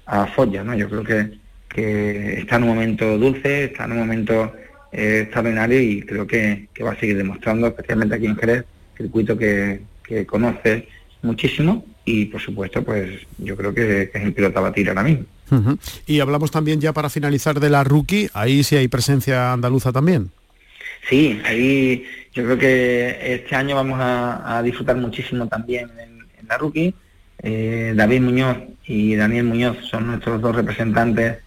a 0.07 0.27
Foggia, 0.27 0.65
¿no? 0.65 0.75
Yo 0.75 0.89
creo 0.91 1.05
que, 1.05 1.39
que 1.69 2.41
está 2.41 2.57
en 2.57 2.65
un 2.65 2.71
momento 2.71 3.17
dulce, 3.19 3.65
está 3.65 3.85
en 3.85 3.93
un 3.93 3.99
momento 3.99 4.53
eh, 4.91 5.21
extraordinario 5.23 5.81
y 5.81 6.03
creo 6.03 6.27
que, 6.27 6.69
va 6.85 6.91
a 6.93 6.97
seguir 6.97 7.17
demostrando, 7.17 7.69
especialmente 7.69 8.17
aquí 8.17 8.27
en 8.27 8.37
Jerez, 8.37 8.65
circuito 8.97 9.39
que, 9.39 9.83
conoce 10.27 10.89
muchísimo 11.23 11.85
y 12.05 12.27
por 12.27 12.41
supuesto 12.41 12.83
pues 12.83 13.11
yo 13.39 13.57
creo 13.57 13.75
que, 13.75 14.11
es 14.13 14.23
el 14.23 14.33
piloto 14.33 14.59
a 14.59 14.63
batir 14.63 14.89
ahora 14.89 15.03
mismo. 15.03 15.25
Y 16.07 16.21
hablamos 16.21 16.51
también 16.51 16.81
ya 16.81 16.93
para 16.93 17.11
finalizar 17.11 17.59
de 17.59 17.71
la 17.71 17.83
rookie, 17.83 18.31
ahí 18.35 18.63
sí 18.63 18.77
hay 18.77 18.89
presencia 18.89 19.53
andaluza 19.53 19.93
también. 19.93 20.31
Sí, 21.09 21.41
ahí 21.45 22.05
yo 22.33 22.45
creo 22.45 22.59
que 22.59 23.35
este 23.35 23.57
año 23.57 23.75
vamos 23.75 23.99
a, 24.01 24.63
disfrutar 24.63 24.97
muchísimo 24.97 25.49
también 25.49 25.91
en, 25.99 26.21
la 26.49 26.59
rookie. 26.59 26.95
Eh, 27.43 27.93
David 27.97 28.21
Muñoz 28.21 28.59
y 28.87 29.15
Daniel 29.15 29.45
Muñoz 29.45 29.77
son 29.89 30.09
nuestros 30.09 30.41
dos 30.41 30.55
representantes 30.55 31.39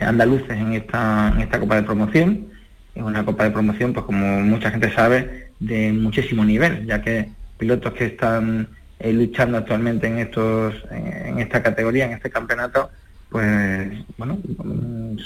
andaluces 0.00 0.50
en 0.50 0.72
esta, 0.72 1.32
en 1.34 1.42
esta 1.42 1.58
Copa 1.60 1.76
de 1.76 1.82
Promoción 1.82 2.50
es 2.94 3.02
una 3.02 3.24
copa 3.24 3.44
de 3.44 3.50
promoción, 3.50 3.92
pues 3.92 4.06
como 4.06 4.40
mucha 4.40 4.70
gente 4.70 4.92
sabe, 4.92 5.50
de 5.58 5.92
muchísimo 5.92 6.44
nivel, 6.44 6.86
ya 6.86 7.02
que 7.02 7.28
pilotos 7.58 7.92
que 7.94 8.06
están 8.06 8.68
eh, 9.00 9.12
luchando 9.12 9.58
actualmente 9.58 10.06
en 10.06 10.18
estos, 10.18 10.74
en 10.90 11.38
esta 11.38 11.62
categoría, 11.62 12.06
en 12.06 12.12
este 12.12 12.30
campeonato, 12.30 12.90
pues 13.28 13.88
bueno, 14.16 14.38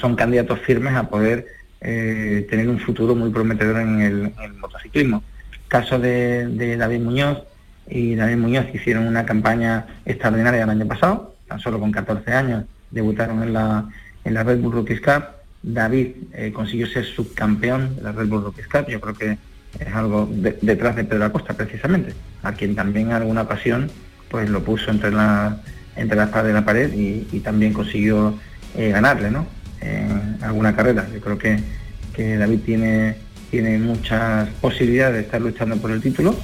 son 0.00 0.16
candidatos 0.16 0.60
firmes 0.60 0.94
a 0.94 1.08
poder 1.08 1.46
eh, 1.80 2.46
tener 2.48 2.68
un 2.68 2.78
futuro 2.78 3.14
muy 3.14 3.30
prometedor 3.30 3.80
en 3.80 4.00
el, 4.00 4.32
motociclismo. 4.58 5.22
Caso 5.68 5.98
de, 5.98 6.76
David 6.76 7.00
Muñoz 7.00 7.42
y 7.88 8.14
David 8.14 8.36
Muñoz 8.36 8.66
hicieron 8.74 9.06
una 9.06 9.26
campaña 9.26 9.86
extraordinaria 10.04 10.62
el 10.62 10.70
año 10.70 10.86
pasado, 10.86 11.34
tan 11.48 11.60
solo 11.60 11.78
con 11.78 11.92
14 11.92 12.32
años 12.32 12.64
debutaron 12.90 13.42
en 13.42 13.52
la, 13.52 13.88
en 14.24 14.34
la 14.34 14.44
Red 14.44 14.60
Bull 14.60 14.72
Rookies 14.72 15.00
Cup 15.00 15.24
David 15.64 16.08
eh, 16.34 16.52
consiguió 16.52 16.86
ser 16.86 17.06
subcampeón 17.06 17.96
de 17.96 18.02
la 18.02 18.12
Red 18.12 18.28
Bull 18.28 18.44
Rookies 18.44 18.68
Cup. 18.68 18.86
Yo 18.88 19.00
creo 19.00 19.14
que 19.14 19.38
es 19.78 19.94
algo 19.94 20.28
detrás 20.30 20.96
de 20.96 21.04
Pedro 21.04 21.24
Acosta, 21.24 21.54
precisamente, 21.54 22.14
a 22.42 22.52
quien 22.52 22.74
también 22.74 23.12
alguna 23.12 23.42
ocasión 23.42 23.90
pues 24.28 24.48
lo 24.50 24.62
puso 24.64 24.90
entre 24.90 25.10
la 25.10 25.60
entre 25.96 26.16
la 26.16 26.24
espada 26.24 26.50
y 26.50 26.52
la 26.52 26.64
pared 26.64 26.92
y, 26.92 27.40
también 27.40 27.72
consiguió 27.72 28.34
eh, 28.76 28.90
ganarle 28.90 29.30
¿no? 29.30 29.46
en 29.80 30.38
alguna 30.40 30.74
carrera. 30.74 31.06
Yo 31.12 31.20
creo 31.20 31.38
que, 31.38 31.58
que 32.14 32.36
David 32.36 32.60
tiene, 32.64 33.16
tiene 33.50 33.78
muchas 33.78 34.48
posibilidades 34.60 35.14
de 35.14 35.20
estar 35.22 35.40
luchando 35.40 35.76
por 35.76 35.90
el 35.90 36.00
título 36.00 36.34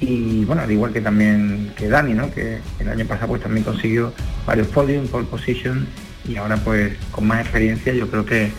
y 0.00 0.44
bueno, 0.44 0.62
al 0.62 0.70
igual 0.70 0.92
que 0.92 1.00
también 1.00 1.72
que 1.76 1.88
Dani, 1.88 2.14
¿no? 2.14 2.30
que 2.30 2.58
el 2.78 2.88
año 2.88 3.04
pasado 3.06 3.28
pues 3.28 3.42
también 3.42 3.64
consiguió 3.64 4.12
varios 4.46 4.68
podiums, 4.68 5.08
pole 5.10 5.26
position 5.26 5.86
y 6.26 6.36
ahora 6.36 6.56
pues 6.56 6.94
con 7.10 7.26
más 7.26 7.40
experiencia 7.40 7.92
yo 7.92 8.08
creo 8.08 8.24
que, 8.24 8.50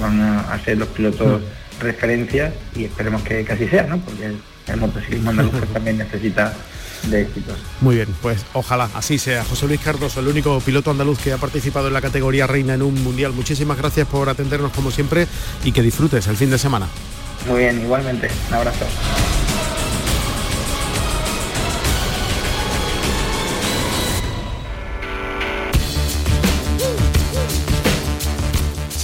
van 0.00 0.20
a, 0.20 0.58
ser 0.64 0.76
los 0.78 0.88
pilotos 0.88 1.40
mm. 1.40 1.44
Referencias 1.80 2.52
y 2.74 2.84
esperemos 2.84 3.22
que, 3.22 3.44
casi 3.44 3.68
sea, 3.68 3.84
¿no? 3.84 3.98
Porque 3.98 4.26
el, 4.26 4.76
motociclismo 4.76 5.30
andaluz 5.30 5.52
pues, 5.58 5.72
también 5.72 5.98
necesita 5.98 6.54
de 7.08 7.22
éxitos. 7.22 7.58
Muy 7.80 7.96
bien, 7.96 8.08
pues 8.22 8.44
ojalá 8.54 8.88
así 8.94 9.18
sea. 9.18 9.44
José 9.44 9.66
Luis 9.66 9.80
Cardoso, 9.80 10.20
el 10.20 10.28
único 10.28 10.58
piloto 10.60 10.90
andaluz 10.90 11.18
que 11.18 11.32
ha 11.32 11.38
participado 11.38 11.88
en 11.88 11.92
la 11.92 12.00
categoría 12.00 12.46
reina 12.46 12.74
en 12.74 12.82
un 12.82 13.02
mundial. 13.02 13.32
Muchísimas 13.32 13.76
gracias 13.76 14.08
por 14.08 14.28
atendernos 14.28 14.72
como 14.72 14.90
siempre 14.90 15.26
y 15.64 15.72
que 15.72 15.82
disfrutes 15.82 16.26
el 16.28 16.36
fin 16.36 16.50
de 16.50 16.58
semana. 16.58 16.88
Muy 17.46 17.60
bien, 17.60 17.80
igualmente. 17.80 18.28
Un 18.48 18.54
abrazo. 18.54 18.86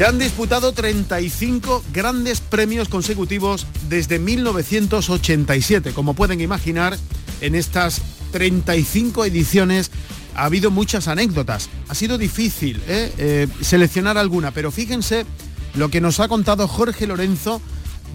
Se 0.00 0.06
han 0.06 0.18
disputado 0.18 0.72
35 0.72 1.84
grandes 1.92 2.40
premios 2.40 2.88
consecutivos 2.88 3.66
desde 3.90 4.18
1987. 4.18 5.92
Como 5.92 6.14
pueden 6.14 6.40
imaginar, 6.40 6.96
en 7.42 7.54
estas 7.54 8.00
35 8.32 9.26
ediciones 9.26 9.90
ha 10.34 10.46
habido 10.46 10.70
muchas 10.70 11.06
anécdotas. 11.06 11.68
Ha 11.88 11.94
sido 11.94 12.16
difícil 12.16 12.80
¿eh? 12.88 13.12
Eh, 13.18 13.46
seleccionar 13.60 14.16
alguna, 14.16 14.52
pero 14.52 14.70
fíjense 14.70 15.26
lo 15.74 15.90
que 15.90 16.00
nos 16.00 16.18
ha 16.18 16.28
contado 16.28 16.66
Jorge 16.66 17.06
Lorenzo 17.06 17.60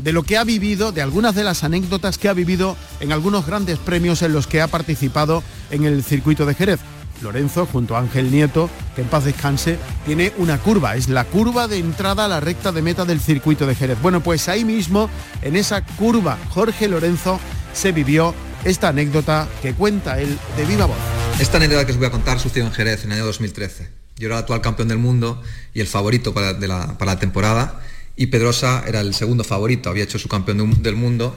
de 0.04 0.12
lo 0.12 0.24
que 0.24 0.38
ha 0.38 0.44
vivido, 0.44 0.92
de 0.92 1.04
algunas 1.04 1.36
de 1.36 1.44
las 1.44 1.64
anécdotas 1.64 2.18
que 2.18 2.30
ha 2.30 2.34
vivido 2.34 2.76
en 3.00 3.12
algunos 3.12 3.46
grandes 3.46 3.78
premios 3.78 4.24
en 4.24 4.34
los 4.34 4.48
que 4.48 4.60
ha 4.60 4.68
participado 4.68 5.44
en 5.70 5.86
el 5.86 6.04
circuito 6.04 6.48
de 6.48 6.56
Jerez. 6.56 6.80
Lorenzo, 7.22 7.66
junto 7.66 7.96
a 7.96 8.00
Ángel 8.00 8.32
Nieto, 8.32 8.70
que 8.96 9.02
en 9.02 9.08
paz 9.08 9.26
descanse, 9.26 9.78
tiene 10.06 10.34
una 10.38 10.58
curva, 10.58 10.96
es 10.96 11.10
la 11.10 11.26
curva 11.26 11.68
de 11.68 11.78
entrada 11.78 12.26
a 12.26 12.28
la 12.28 12.40
recta 12.40 12.72
de 12.72 12.82
meta 12.82 13.06
del 13.06 13.20
circuito 13.20 13.66
de 13.68 13.76
Jerez. 13.76 14.02
Bueno, 14.02 14.22
pues 14.22 14.48
ahí 14.50 14.66
mismo, 14.66 15.10
en 15.42 15.56
esa 15.56 15.86
curva, 15.86 16.38
Jorge 16.50 16.88
Lorenzo 16.88 17.40
se 17.74 17.92
vivió 17.92 18.34
esta 18.64 18.90
anécdota 18.90 19.48
que 19.62 19.74
cuenta 19.74 20.20
él 20.20 20.38
de 20.58 20.66
viva 20.66 20.86
voz. 20.86 20.98
Esta 21.40 21.58
anécdota 21.58 21.86
que 21.86 21.92
os 21.92 21.98
voy 21.98 22.08
a 22.08 22.12
contar 22.12 22.40
sucedió 22.40 22.66
en 22.66 22.72
Jerez 22.72 23.04
en 23.04 23.12
el 23.12 23.18
año 23.18 23.26
2013. 23.26 23.90
Yo 24.18 24.28
era 24.28 24.36
el 24.36 24.40
actual 24.40 24.62
campeón 24.62 24.88
del 24.88 24.98
mundo 24.98 25.42
y 25.74 25.82
el 25.82 25.88
favorito 25.88 26.34
para, 26.34 26.54
la, 26.54 27.20
temporada 27.20 27.82
y 28.16 28.28
Pedrosa 28.28 28.84
era 28.88 29.02
el 29.02 29.14
segundo 29.14 29.44
favorito, 29.44 29.90
había 29.90 30.06
hecho 30.06 30.18
su 30.18 30.30
campeón 30.30 30.82
del 30.82 30.96
mundo 30.96 31.36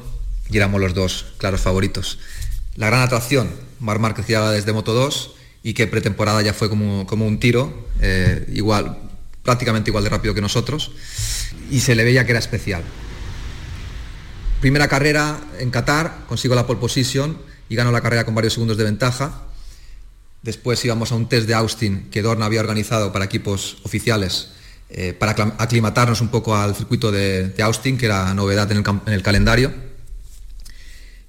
y 0.49 0.57
éramos 0.57 0.81
los 0.81 0.95
dos 0.95 1.27
claros 1.39 1.61
favoritos. 1.61 2.21
La 2.77 2.87
gran 2.87 3.03
atracción, 3.03 3.51
Mar 3.81 3.99
Márquez 3.99 4.27
llegaba 4.29 4.53
desde 4.53 4.73
Moto 4.73 4.95
2 4.95 5.33
y 5.69 5.75
que 5.75 5.87
pretemporada 5.87 6.41
ya 6.41 6.55
fue 6.55 6.71
como, 6.71 7.07
como 7.07 7.27
un 7.27 7.39
tiro, 7.39 7.89
eh, 8.01 8.47
igual, 8.55 8.97
prácticamente 9.43 9.91
igual 9.91 10.03
de 10.03 10.09
rápido 10.09 10.33
que 10.33 10.41
nosotros, 10.41 10.93
y 11.71 11.81
se 11.81 11.95
le 11.95 12.05
veía 12.05 12.25
que 12.25 12.31
era 12.31 12.39
especial. 12.39 12.83
Primera 14.63 14.89
carrera 14.89 15.39
en 15.59 15.71
Qatar, 15.71 16.25
consigo 16.27 16.55
la 16.55 16.67
pole 16.67 16.81
position 16.81 17.37
y 17.69 17.77
gano 17.77 17.93
la 17.93 18.01
carrera 18.01 18.25
con 18.25 18.35
varios 18.35 18.55
segundos 18.55 18.79
de 18.79 18.85
ventaja. 18.85 19.43
Después 20.41 20.83
íbamos 20.87 21.13
a 21.13 21.17
un 21.17 21.29
test 21.29 21.47
de 21.47 21.53
Austin 21.53 22.09
que 22.11 22.23
Dorna 22.23 22.47
había 22.47 22.61
organizado 22.61 23.13
para 23.13 23.27
equipos 23.27 23.77
oficiales 23.85 24.53
eh, 24.89 25.13
para 25.13 25.33
aclimatarnos 25.59 26.23
un 26.23 26.29
poco 26.29 26.57
al 26.57 26.75
circuito 26.75 27.13
de, 27.13 27.53
Austin, 27.63 27.99
que 27.99 28.07
era 28.07 28.33
novedad 28.33 28.73
en 28.73 28.83
el, 29.05 29.23
calendario. 29.23 29.71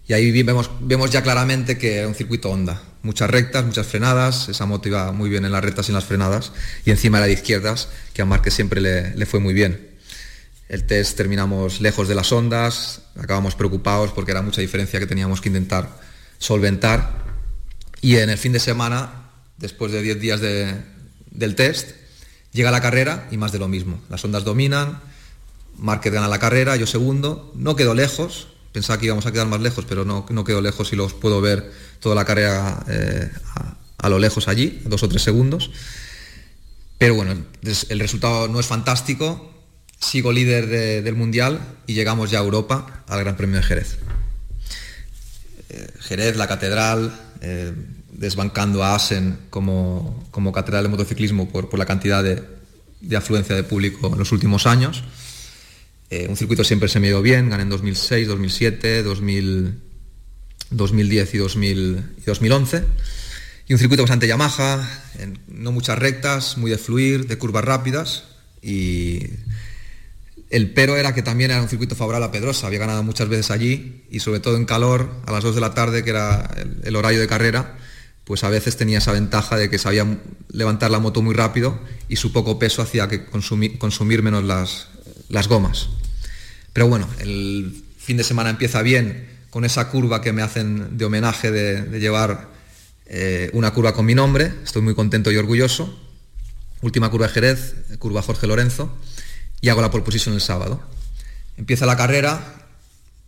Y 0.09 0.13
ahí 0.13 0.43
vemos, 0.43 0.69
vemos 0.81 1.09
ya 1.09 1.23
claramente 1.23 1.77
que 1.77 1.99
era 1.99 2.07
un 2.09 2.15
circuito 2.15 2.49
Honda. 2.49 2.81
Muchas 3.03 3.29
rectas, 3.29 3.63
muchas 3.63 3.87
frenadas, 3.87 4.49
esa 4.49 4.65
moto 4.65 4.89
iba 4.89 5.13
muy 5.13 5.29
bien 5.29 5.45
en 5.45 5.53
las 5.53 5.63
rectas 5.63 5.87
y 5.87 5.91
en 5.91 5.95
las 5.95 6.03
frenadas, 6.03 6.51
y 6.83 6.91
encima 6.91 7.19
era 7.19 7.27
de 7.27 7.33
izquierdas, 7.33 7.87
que 8.13 8.21
a 8.21 8.25
Marque 8.25 8.51
siempre 8.51 8.81
le, 8.81 9.15
le 9.15 9.25
fue 9.25 9.39
muy 9.39 9.53
bien. 9.53 9.91
El 10.67 10.85
test 10.85 11.15
terminamos 11.15 11.79
lejos 11.79 12.09
de 12.09 12.15
las 12.15 12.29
ondas, 12.33 13.03
acabamos 13.17 13.55
preocupados 13.55 14.11
porque 14.11 14.31
era 14.31 14.41
mucha 14.41 14.59
diferencia 14.59 14.99
que 14.99 15.07
teníamos 15.07 15.39
que 15.39 15.47
intentar 15.47 15.87
solventar. 16.37 17.23
Y 18.01 18.17
en 18.17 18.29
el 18.29 18.37
fin 18.37 18.51
de 18.51 18.59
semana, 18.59 19.29
después 19.57 19.93
de 19.93 20.01
10 20.01 20.19
días 20.19 20.41
del 20.41 21.55
test, 21.55 21.91
Llega 22.51 22.71
la 22.71 22.81
carrera 22.81 23.27
y 23.31 23.37
más 23.37 23.51
de 23.51 23.59
lo 23.59 23.67
mismo. 23.67 24.01
Las 24.09 24.25
ondas 24.25 24.43
dominan, 24.43 24.99
Márquez 25.77 26.11
gana 26.11 26.27
la 26.27 26.39
carrera, 26.39 26.75
yo 26.75 26.87
segundo. 26.87 27.51
No 27.55 27.75
quedo 27.75 27.93
lejos, 27.93 28.47
pensaba 28.71 28.99
que 28.99 29.07
íbamos 29.07 29.25
a 29.25 29.31
quedar 29.31 29.47
más 29.47 29.61
lejos, 29.61 29.85
pero 29.87 30.05
no, 30.05 30.25
no 30.29 30.43
quedo 30.43 30.61
lejos 30.61 30.93
y 30.93 30.95
los 30.95 31.13
puedo 31.13 31.41
ver 31.41 31.71
toda 31.99 32.15
la 32.15 32.25
carrera 32.25 32.83
eh, 32.87 33.29
a, 33.97 34.09
lo 34.09 34.19
lejos 34.19 34.47
allí, 34.47 34.81
dos 34.85 35.03
o 35.03 35.09
tres 35.09 35.21
segundos. 35.21 35.71
Pero 36.97 37.15
bueno, 37.15 37.33
el 37.63 37.99
resultado 37.99 38.47
no 38.47 38.59
es 38.59 38.67
fantástico. 38.67 39.53
Sigo 39.99 40.31
líder 40.31 40.67
del 41.03 41.15
Mundial 41.15 41.59
y 41.87 41.93
llegamos 41.93 42.31
ya 42.31 42.39
a 42.39 42.43
Europa 42.43 43.03
al 43.07 43.19
Gran 43.19 43.35
Premio 43.35 43.57
de 43.57 43.63
Jerez. 43.63 43.97
Eh, 45.69 45.87
Jerez, 45.99 46.35
la 46.35 46.47
catedral, 46.47 47.13
eh, 47.41 47.73
desbancando 48.11 48.83
a 48.83 48.95
Asen 48.95 49.37
como, 49.49 50.27
como 50.31 50.51
catedral 50.51 50.83
de 50.83 50.89
motociclismo 50.89 51.49
por, 51.49 51.69
por 51.69 51.79
la 51.79 51.85
cantidad 51.85 52.23
de, 52.23 52.43
de, 53.01 53.17
afluencia 53.17 53.55
de 53.55 53.63
público 53.63 54.07
en 54.07 54.19
los 54.19 54.31
últimos 54.31 54.65
años. 54.65 55.03
Eh, 56.09 56.27
un 56.27 56.35
circuito 56.35 56.63
siempre 56.63 56.89
se 56.89 56.99
me 56.99 57.07
dio 57.07 57.21
bien, 57.21 57.49
gané 57.49 57.63
en 57.63 57.69
2006, 57.69 58.27
2007, 58.27 59.03
2000, 59.03 59.79
2010 60.71 61.33
y, 61.33 61.37
2000, 61.37 62.03
y 62.17 62.21
2011. 62.21 62.83
Y 63.67 63.73
un 63.73 63.79
circuito 63.79 64.03
bastante 64.03 64.27
Yamaha, 64.27 65.03
no 65.47 65.71
muchas 65.71 65.99
rectas, 65.99 66.57
muy 66.57 66.71
de 66.71 66.77
fluir, 66.77 67.27
de 67.27 67.37
curvas 67.37 67.63
rápidas. 67.63 68.23
Y 68.61 69.21
el 70.49 70.71
pero 70.71 70.97
era 70.97 71.13
que 71.13 71.21
también 71.21 71.51
era 71.51 71.61
un 71.61 71.69
circuito 71.69 71.95
favorable 71.95 72.25
a 72.25 72.31
Pedrosa, 72.31 72.67
había 72.67 72.79
ganado 72.79 73.03
muchas 73.03 73.29
veces 73.29 73.51
allí 73.51 74.03
y 74.09 74.19
sobre 74.19 74.39
todo 74.39 74.57
en 74.57 74.65
calor, 74.65 75.11
a 75.27 75.31
las 75.31 75.43
2 75.43 75.55
de 75.55 75.61
la 75.61 75.73
tarde, 75.73 76.03
que 76.03 76.09
era 76.09 76.49
el 76.83 76.95
horario 76.95 77.19
de 77.19 77.27
carrera, 77.27 77.77
pues 78.23 78.43
a 78.43 78.49
veces 78.49 78.75
tenía 78.75 78.97
esa 78.97 79.11
ventaja 79.11 79.57
de 79.57 79.69
que 79.69 79.77
sabía 79.77 80.05
levantar 80.49 80.89
la 80.89 80.99
moto 80.99 81.21
muy 81.21 81.35
rápido 81.35 81.79
y 82.07 82.15
su 82.15 82.31
poco 82.31 82.57
peso 82.57 82.81
hacía 82.81 83.07
que 83.07 83.25
consumir, 83.25 84.23
menos 84.23 84.43
las, 84.43 84.88
gomas. 85.47 85.89
Pero 86.73 86.87
bueno, 86.87 87.07
el 87.19 87.83
fin 87.97 88.17
de 88.17 88.23
semana 88.23 88.49
empieza 88.49 88.81
bien 88.81 89.27
con 89.49 89.65
esa 89.65 89.89
curva 89.89 90.21
que 90.21 90.33
me 90.33 90.41
hacen 90.41 90.97
de 90.97 91.05
homenaje 91.05 91.51
de, 91.51 91.99
llevar 91.99 92.49
eh, 93.05 93.49
una 93.53 93.71
curva 93.71 93.93
con 93.93 94.05
mi 94.05 94.15
nombre, 94.15 94.53
estoy 94.63 94.81
muy 94.81 94.95
contento 94.95 95.31
y 95.31 95.37
orgulloso. 95.37 95.97
Última 96.81 97.09
curva 97.09 97.27
de 97.27 97.33
Jerez, 97.33 97.75
curva 97.97 98.21
Jorge 98.21 98.47
Lorenzo, 98.47 98.89
y 99.59 99.69
hago 99.69 99.81
la 99.81 99.91
pole 99.91 100.03
position 100.03 100.35
el 100.35 100.41
sábado. 100.41 100.81
Empieza 101.57 101.85
la 101.85 101.97
carrera, 101.97 102.39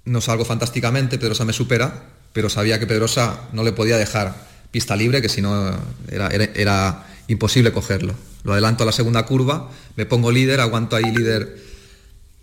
no 0.05 0.21
salgo 0.21 0.45
fantásticamente, 0.45 1.17
Pedrosa 1.17 1.43
me 1.43 1.53
supera, 1.53 2.05
pero 2.33 2.49
sabía 2.49 2.79
que 2.79 2.87
Pedrosa 2.87 3.41
no 3.51 3.63
le 3.63 3.73
podía 3.73 3.97
dejar 3.97 4.33
pista 4.71 4.95
libre, 4.95 5.21
que 5.21 5.29
si 5.29 5.41
no 5.41 5.77
era, 6.09 7.07
imposible 7.27 7.71
cogerlo. 7.73 8.15
Lo 8.43 8.53
adelanto 8.53 8.83
a 8.83 8.85
la 8.85 8.91
segunda 8.91 9.25
curva, 9.25 9.69
me 9.95 10.05
pongo 10.05 10.31
líder, 10.31 10.61
aguanto 10.61 10.95
ahí 10.95 11.11
líder 11.11 11.70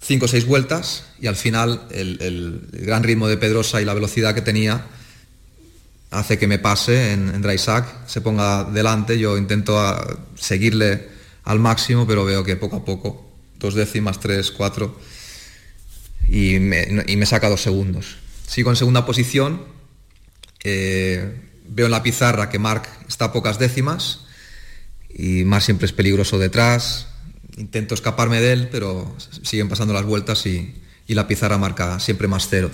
5 0.01 0.25
o 0.25 0.29
6 0.29 0.47
vueltas 0.47 1.05
y 1.21 1.27
al 1.27 1.37
final 1.37 1.87
el, 1.91 2.69
gran 2.73 3.03
ritmo 3.03 3.29
de 3.29 3.37
Pedrosa 3.37 3.81
y 3.81 3.85
la 3.85 3.95
velocidad 3.95 4.35
que 4.35 4.43
tenía 4.43 4.87
hace 6.11 6.39
que 6.39 6.47
me 6.47 6.59
pase 6.59 7.13
en, 7.13 7.29
en 7.29 7.43
dry 7.43 7.59
sack, 7.59 8.07
se 8.07 8.21
ponga 8.21 8.65
delante, 8.65 9.19
yo 9.19 9.37
intento 9.37 9.79
seguirle 10.37 11.09
al 11.45 11.59
máximo, 11.59 12.07
pero 12.07 12.25
veo 12.25 12.45
que 12.45 12.57
poco 12.57 12.77
a 12.77 12.85
poco, 12.85 13.31
dos 13.59 13.75
décimas, 13.75 14.19
tres, 14.19 14.51
cuatro, 14.51 14.99
y 16.29 16.59
me, 16.59 17.05
y 17.07 17.17
me 17.17 17.27
saca 17.27 17.49
dos 17.51 17.63
segundos. 17.63 18.17
Sigo 18.47 18.71
en 18.71 18.77
segunda 18.77 19.05
posición, 19.05 19.63
eh, 20.65 21.49
Veo 21.69 21.87
en 21.87 21.93
la 21.93 22.03
pizarra 22.03 22.49
que 22.49 22.59
Mark 22.59 22.89
está 23.09 23.27
a 23.27 23.33
pocas 23.33 23.59
décimas 23.59 24.21
y 25.11 25.45
Mark 25.45 25.63
siempre 25.63 25.85
es 25.85 25.93
peligroso 25.93 26.39
detrás. 26.39 27.09
Intento 27.57 27.95
escaparme 27.95 28.41
de 28.41 28.53
él, 28.53 28.69
pero 28.71 29.17
siguen 29.43 29.69
pasando 29.69 29.95
las 29.95 30.05
vueltas 30.05 30.47
y, 30.47 30.75
la 31.09 31.27
pizarra 31.27 31.57
marca 31.57 31.99
siempre 32.01 32.29
más 32.29 32.49
cero. 32.51 32.71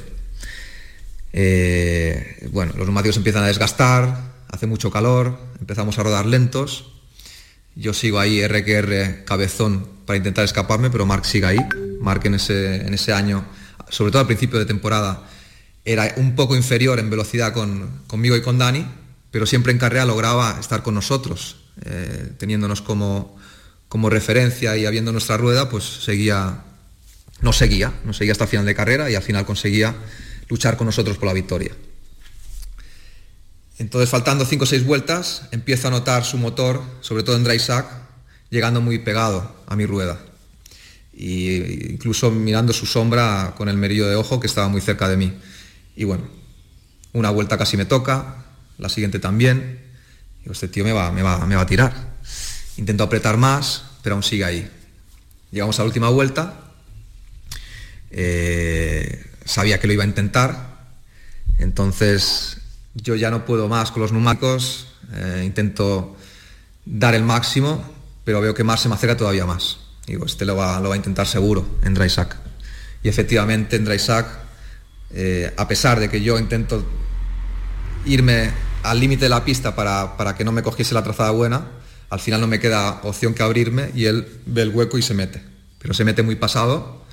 Eh, 1.32 2.48
bueno, 2.50 2.72
los 2.76 2.86
neumáticos 2.86 3.16
empiezan 3.16 3.44
a 3.44 3.46
desgastar, 3.46 4.32
hace 4.50 4.66
mucho 4.66 4.90
calor, 4.90 5.38
empezamos 5.60 5.98
a 5.98 6.02
rodar 6.02 6.26
lentos. 6.26 6.92
Yo 7.76 7.94
sigo 7.94 8.18
ahí 8.18 8.44
RQR 8.46 9.24
cabezón 9.24 9.86
para 10.04 10.16
intentar 10.16 10.44
escaparme, 10.44 10.90
pero 10.90 11.06
Mark 11.06 11.26
sigue 11.26 11.46
ahí. 11.46 11.58
Mark 12.00 12.22
en 12.24 12.34
ese, 12.34 12.86
en 12.86 12.92
ese 12.92 13.12
año, 13.12 13.44
sobre 13.88 14.10
todo 14.10 14.20
al 14.20 14.26
principio 14.26 14.58
de 14.58 14.66
temporada, 14.66 15.28
era 15.84 16.14
un 16.16 16.34
poco 16.34 16.56
inferior 16.56 16.98
en 16.98 17.10
velocidad 17.10 17.52
conmigo 18.06 18.36
y 18.36 18.42
con 18.42 18.58
Dani, 18.58 18.86
pero 19.30 19.46
siempre 19.46 19.72
en 19.72 19.78
carrera 19.78 20.06
lograba 20.06 20.58
estar 20.58 20.82
con 20.82 20.94
nosotros, 20.94 21.56
eh, 21.84 22.32
teniéndonos 22.38 22.80
como, 22.80 23.36
como 23.94 24.10
referencia 24.10 24.76
y 24.76 24.86
habiendo 24.86 25.12
nuestra 25.12 25.36
rueda, 25.36 25.68
pues 25.68 25.84
seguía, 25.84 26.64
no 27.42 27.52
seguía, 27.52 27.92
no 28.04 28.12
seguía 28.12 28.32
hasta 28.32 28.42
el 28.42 28.50
final 28.50 28.66
de 28.66 28.74
carrera 28.74 29.08
y 29.08 29.14
al 29.14 29.22
final 29.22 29.46
conseguía 29.46 29.94
luchar 30.48 30.76
con 30.76 30.86
nosotros 30.86 31.16
por 31.16 31.28
la 31.28 31.32
victoria. 31.32 31.70
Entonces, 33.78 34.10
faltando 34.10 34.44
5 34.44 34.64
o 34.64 34.66
6 34.66 34.84
vueltas, 34.84 35.42
empiezo 35.52 35.86
a 35.86 35.90
notar 35.92 36.24
su 36.24 36.38
motor, 36.38 36.82
sobre 37.02 37.22
todo 37.22 37.36
en 37.36 37.44
dry 37.44 37.60
sack, 37.60 37.86
llegando 38.50 38.80
muy 38.80 38.98
pegado 38.98 39.62
a 39.68 39.76
mi 39.76 39.86
rueda. 39.86 40.18
Y 41.12 41.92
incluso 41.92 42.32
mirando 42.32 42.72
su 42.72 42.86
sombra 42.86 43.54
con 43.56 43.68
el 43.68 43.76
merillo 43.76 44.08
de 44.08 44.16
ojo 44.16 44.40
que 44.40 44.48
estaba 44.48 44.66
muy 44.66 44.80
cerca 44.80 45.08
de 45.08 45.16
mí. 45.16 45.38
Y 45.94 46.02
bueno, 46.02 46.26
una 47.12 47.30
vuelta 47.30 47.56
casi 47.56 47.76
me 47.76 47.84
toca, 47.84 48.44
la 48.76 48.88
siguiente 48.88 49.20
también. 49.20 49.78
Digo, 50.40 50.50
este 50.52 50.66
tío 50.66 50.82
me 50.82 50.92
va, 50.92 51.12
me 51.12 51.22
va, 51.22 51.46
me 51.46 51.54
va 51.54 51.62
a 51.62 51.66
tirar. 51.66 52.13
Intento 52.76 53.04
apretar 53.04 53.36
más, 53.36 53.84
pero 54.02 54.14
aún 54.14 54.22
sigue 54.22 54.44
ahí. 54.44 54.70
Llegamos 55.50 55.78
a 55.78 55.82
la 55.82 55.86
última 55.86 56.08
vuelta. 56.08 56.54
Eh, 58.10 59.24
sabía 59.44 59.78
que 59.80 59.86
lo 59.86 59.92
iba 59.92 60.04
a 60.04 60.06
intentar. 60.06 60.74
Entonces 61.58 62.58
yo 62.94 63.14
ya 63.14 63.30
no 63.30 63.44
puedo 63.44 63.68
más 63.68 63.90
con 63.90 64.02
los 64.02 64.12
neumáticos. 64.12 64.88
Eh, 65.12 65.42
intento 65.44 66.16
dar 66.84 67.14
el 67.14 67.22
máximo, 67.22 67.84
pero 68.24 68.40
veo 68.40 68.54
que 68.54 68.64
más 68.64 68.80
se 68.80 68.88
me 68.88 68.94
acerca 68.94 69.16
todavía 69.16 69.46
más. 69.46 69.78
Digo, 70.06 70.26
este 70.26 70.44
lo 70.44 70.56
va, 70.56 70.76
a 70.76 70.96
intentar 70.96 71.26
seguro 71.26 71.66
en 71.82 71.94
dry 71.94 72.10
sack. 72.10 72.36
Y 73.02 73.08
efectivamente 73.08 73.76
en 73.76 73.84
dry 73.84 73.98
sack 73.98 74.44
eh, 75.16 75.52
a 75.56 75.68
pesar 75.68 76.00
de 76.00 76.08
que 76.08 76.20
yo 76.20 76.38
intento 76.38 76.84
irme 78.04 78.50
al 78.82 78.98
límite 78.98 79.26
de 79.26 79.28
la 79.28 79.44
pista 79.44 79.74
para, 79.76 80.34
que 80.36 80.44
no 80.44 80.52
me 80.52 80.62
cogiese 80.62 80.92
la 80.92 81.04
trazada 81.04 81.30
buena, 81.30 81.66
al 82.10 82.20
final 82.20 82.40
no 82.40 82.46
me 82.46 82.60
queda 82.60 83.00
opción 83.02 83.34
que 83.34 83.42
abrirme 83.42 83.90
y 83.94 84.06
él 84.06 84.26
ve 84.46 84.62
el 84.62 84.70
hueco 84.70 84.98
y 84.98 85.02
se 85.02 85.14
mete. 85.14 85.42
Pero 85.78 85.94
se 85.94 86.04
mete 86.04 86.22
muy 86.22 86.36
pasado 86.36 87.04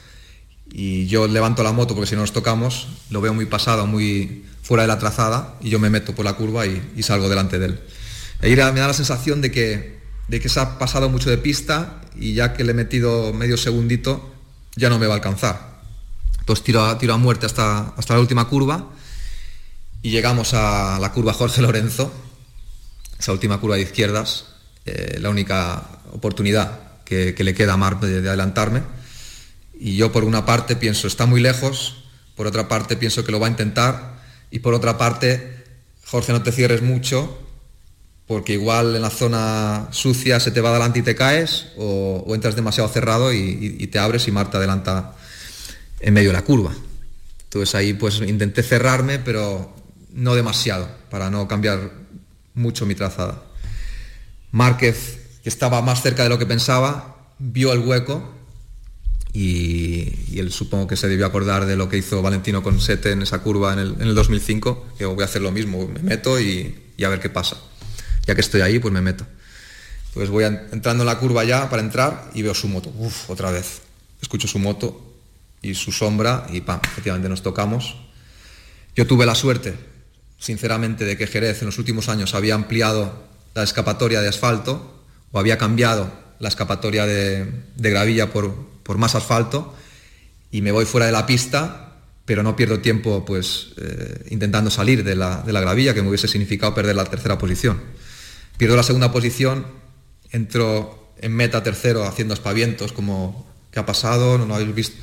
y 0.71 1.07
yo 1.07 1.27
levanto 1.27 1.63
la 1.63 1.71
moto 1.71 1.95
porque 1.95 2.09
si 2.09 2.15
no 2.15 2.21
nos 2.21 2.33
tocamos, 2.33 2.87
lo 3.09 3.21
veo 3.21 3.33
muy 3.33 3.45
pasado, 3.45 3.85
muy 3.85 4.45
fuera 4.61 4.83
de 4.83 4.87
la 4.87 4.99
trazada 4.99 5.55
y 5.61 5.69
yo 5.69 5.79
me 5.79 5.89
meto 5.89 6.15
por 6.15 6.23
la 6.23 6.33
curva 6.33 6.65
y, 6.65 7.03
salgo 7.03 7.29
delante 7.29 7.59
de 7.59 7.65
él. 7.67 7.79
Ahí 8.41 8.51
me 8.51 8.79
da 8.79 8.87
la 8.87 8.93
sensación 8.93 9.41
de 9.41 9.51
que, 9.51 9.99
de 10.27 10.39
que 10.39 10.49
se 10.49 10.59
ha 10.59 10.79
pasado 10.79 11.09
mucho 11.09 11.29
de 11.29 11.37
pista 11.37 12.01
y 12.15 12.33
ya 12.33 12.53
que 12.53 12.63
le 12.63 12.71
he 12.71 12.75
metido 12.75 13.33
medio 13.33 13.57
segundito, 13.57 14.33
ya 14.75 14.89
no 14.89 14.99
me 14.99 15.07
va 15.07 15.13
a 15.13 15.17
alcanzar. 15.17 15.81
Entonces 16.39 16.63
tiro 16.63 16.85
a, 16.85 16.97
tiro 16.97 17.13
a 17.13 17.17
muerte 17.17 17.45
hasta, 17.45 17.93
hasta 17.97 18.13
la 18.13 18.19
última 18.19 18.47
curva 18.47 18.89
y 20.01 20.09
llegamos 20.09 20.53
a 20.53 20.97
la 20.99 21.11
curva 21.11 21.33
Jorge 21.33 21.61
Lorenzo, 21.61 22.11
esa 23.19 23.31
última 23.31 23.59
curva 23.59 23.75
de 23.75 23.83
izquierdas, 23.83 24.45
eh, 24.85 25.17
la 25.19 25.29
única 25.29 25.83
oportunidad 26.11 26.91
que, 27.05 27.35
le 27.37 27.53
queda 27.53 27.73
a 27.73 27.77
Mar 27.77 27.99
de, 27.99 28.27
adelantarme. 28.27 28.83
Y 29.77 29.95
yo 29.95 30.11
por 30.11 30.23
una 30.23 30.45
parte 30.45 30.75
pienso, 30.75 31.07
está 31.07 31.25
muy 31.25 31.41
lejos, 31.41 32.05
por 32.35 32.47
otra 32.47 32.67
parte 32.67 32.95
pienso 32.95 33.23
que 33.23 33.31
lo 33.31 33.39
va 33.39 33.47
a 33.47 33.49
intentar 33.49 34.21
y 34.49 34.59
por 34.59 34.73
otra 34.73 34.97
parte, 34.97 35.63
Jorge, 36.05 36.31
no 36.31 36.43
te 36.43 36.51
cierres 36.51 36.81
mucho 36.81 37.37
porque 38.27 38.53
igual 38.53 38.95
en 38.95 39.01
la 39.01 39.09
zona 39.09 39.89
sucia 39.91 40.39
se 40.39 40.51
te 40.51 40.61
va 40.61 40.69
adelante 40.69 40.99
y 40.99 41.01
te 41.01 41.15
caes 41.15 41.67
o, 41.77 42.23
entras 42.33 42.55
demasiado 42.55 42.87
cerrado 42.87 43.33
y, 43.33 43.85
te 43.87 43.99
abres 43.99 44.27
y 44.27 44.31
Marta 44.31 44.57
adelanta 44.57 45.15
en 45.99 46.13
medio 46.13 46.29
de 46.29 46.33
la 46.33 46.43
curva. 46.43 46.71
Entonces 47.43 47.75
ahí 47.75 47.93
pues 47.93 48.21
intenté 48.21 48.63
cerrarme, 48.63 49.19
pero 49.19 49.75
no 50.13 50.35
demasiado, 50.35 50.89
para 51.09 51.29
no 51.29 51.47
cambiar 51.47 51.91
mucho 52.53 52.85
mi 52.85 52.95
trazada. 52.95 53.43
Márquez, 54.51 55.19
que 55.43 55.49
estaba 55.49 55.81
más 55.81 56.01
cerca 56.01 56.23
de 56.23 56.29
lo 56.29 56.37
que 56.37 56.45
pensaba, 56.45 57.15
vio 57.39 57.73
el 57.73 57.79
hueco 57.79 58.41
y, 59.33 60.37
él 60.39 60.51
supongo 60.51 60.87
que 60.87 60.97
se 60.97 61.07
debió 61.07 61.25
acordar 61.25 61.65
de 61.65 61.75
lo 61.75 61.87
que 61.87 61.97
hizo 61.97 62.21
Valentino 62.21 62.63
con 62.63 62.79
Sete 62.81 63.11
en 63.11 63.21
esa 63.21 63.39
curva 63.39 63.73
en 63.73 63.79
el, 63.79 64.15
2005, 64.15 64.93
que 64.97 65.05
voy 65.05 65.21
a 65.21 65.25
hacer 65.25 65.41
lo 65.41 65.51
mismo, 65.51 65.87
me 65.87 65.99
meto 65.99 66.39
y, 66.39 66.75
a 67.03 67.09
ver 67.09 67.19
qué 67.19 67.29
pasa. 67.29 67.57
Ya 68.25 68.35
que 68.35 68.41
estoy 68.41 68.61
ahí, 68.61 68.79
pues 68.79 68.93
me 68.93 69.01
meto. 69.01 69.25
Pues 70.13 70.29
voy 70.29 70.43
entrando 70.43 71.03
en 71.03 71.07
la 71.07 71.17
curva 71.17 71.43
ya 71.43 71.69
para 71.69 71.81
entrar 71.81 72.29
y 72.33 72.41
veo 72.41 72.53
su 72.53 72.67
moto, 72.67 72.91
Uf, 72.97 73.29
otra 73.29 73.49
vez. 73.51 73.81
Escucho 74.21 74.47
su 74.47 74.59
moto 74.59 75.15
y 75.61 75.73
su 75.73 75.91
sombra 75.91 76.45
y 76.51 76.61
pam, 76.61 76.79
efectivamente 76.83 77.29
nos 77.29 77.41
tocamos. 77.41 77.95
Yo 78.95 79.07
tuve 79.07 79.25
la 79.25 79.35
suerte, 79.35 79.73
sinceramente, 80.37 81.05
de 81.05 81.17
que 81.17 81.27
Jerez 81.27 81.61
en 81.61 81.67
los 81.67 81.79
últimos 81.79 82.09
años 82.09 82.35
había 82.35 82.55
ampliado 82.55 83.30
la 83.53 83.63
escapatoria 83.63 84.21
de 84.21 84.29
asfalto 84.29 85.03
o 85.31 85.39
había 85.39 85.57
cambiado 85.57 86.11
la 86.39 86.47
escapatoria 86.47 87.05
de, 87.05 87.51
gravilla 87.77 88.31
por, 88.31 88.53
por, 88.83 88.97
más 88.97 89.15
asfalto 89.15 89.75
y 90.51 90.61
me 90.61 90.71
voy 90.71 90.85
fuera 90.85 91.05
de 91.05 91.11
la 91.11 91.25
pista, 91.25 91.93
pero 92.25 92.43
no 92.43 92.55
pierdo 92.55 92.79
tiempo 92.79 93.23
pues, 93.25 93.73
eh, 93.77 94.27
intentando 94.31 94.71
salir 94.71 95.03
de 95.03 95.15
la, 95.15 95.43
de 95.43 95.53
la 95.53 95.61
gravilla, 95.61 95.93
que 95.93 96.01
me 96.01 96.09
hubiese 96.09 96.27
significado 96.27 96.73
perder 96.73 96.95
la 96.95 97.05
tercera 97.05 97.37
posición. 97.37 97.81
Pierdo 98.57 98.75
la 98.75 98.83
segunda 98.83 99.11
posición, 99.11 99.67
entro 100.31 101.13
en 101.19 101.33
meta 101.33 101.63
tercero 101.63 102.05
haciendo 102.05 102.33
espavientos 102.33 102.91
como 102.91 103.47
que 103.71 103.79
ha 103.79 103.85
pasado, 103.85 104.37
no 104.37 104.45
lo 104.45 104.55
habéis 104.55 104.73
visto, 104.73 104.97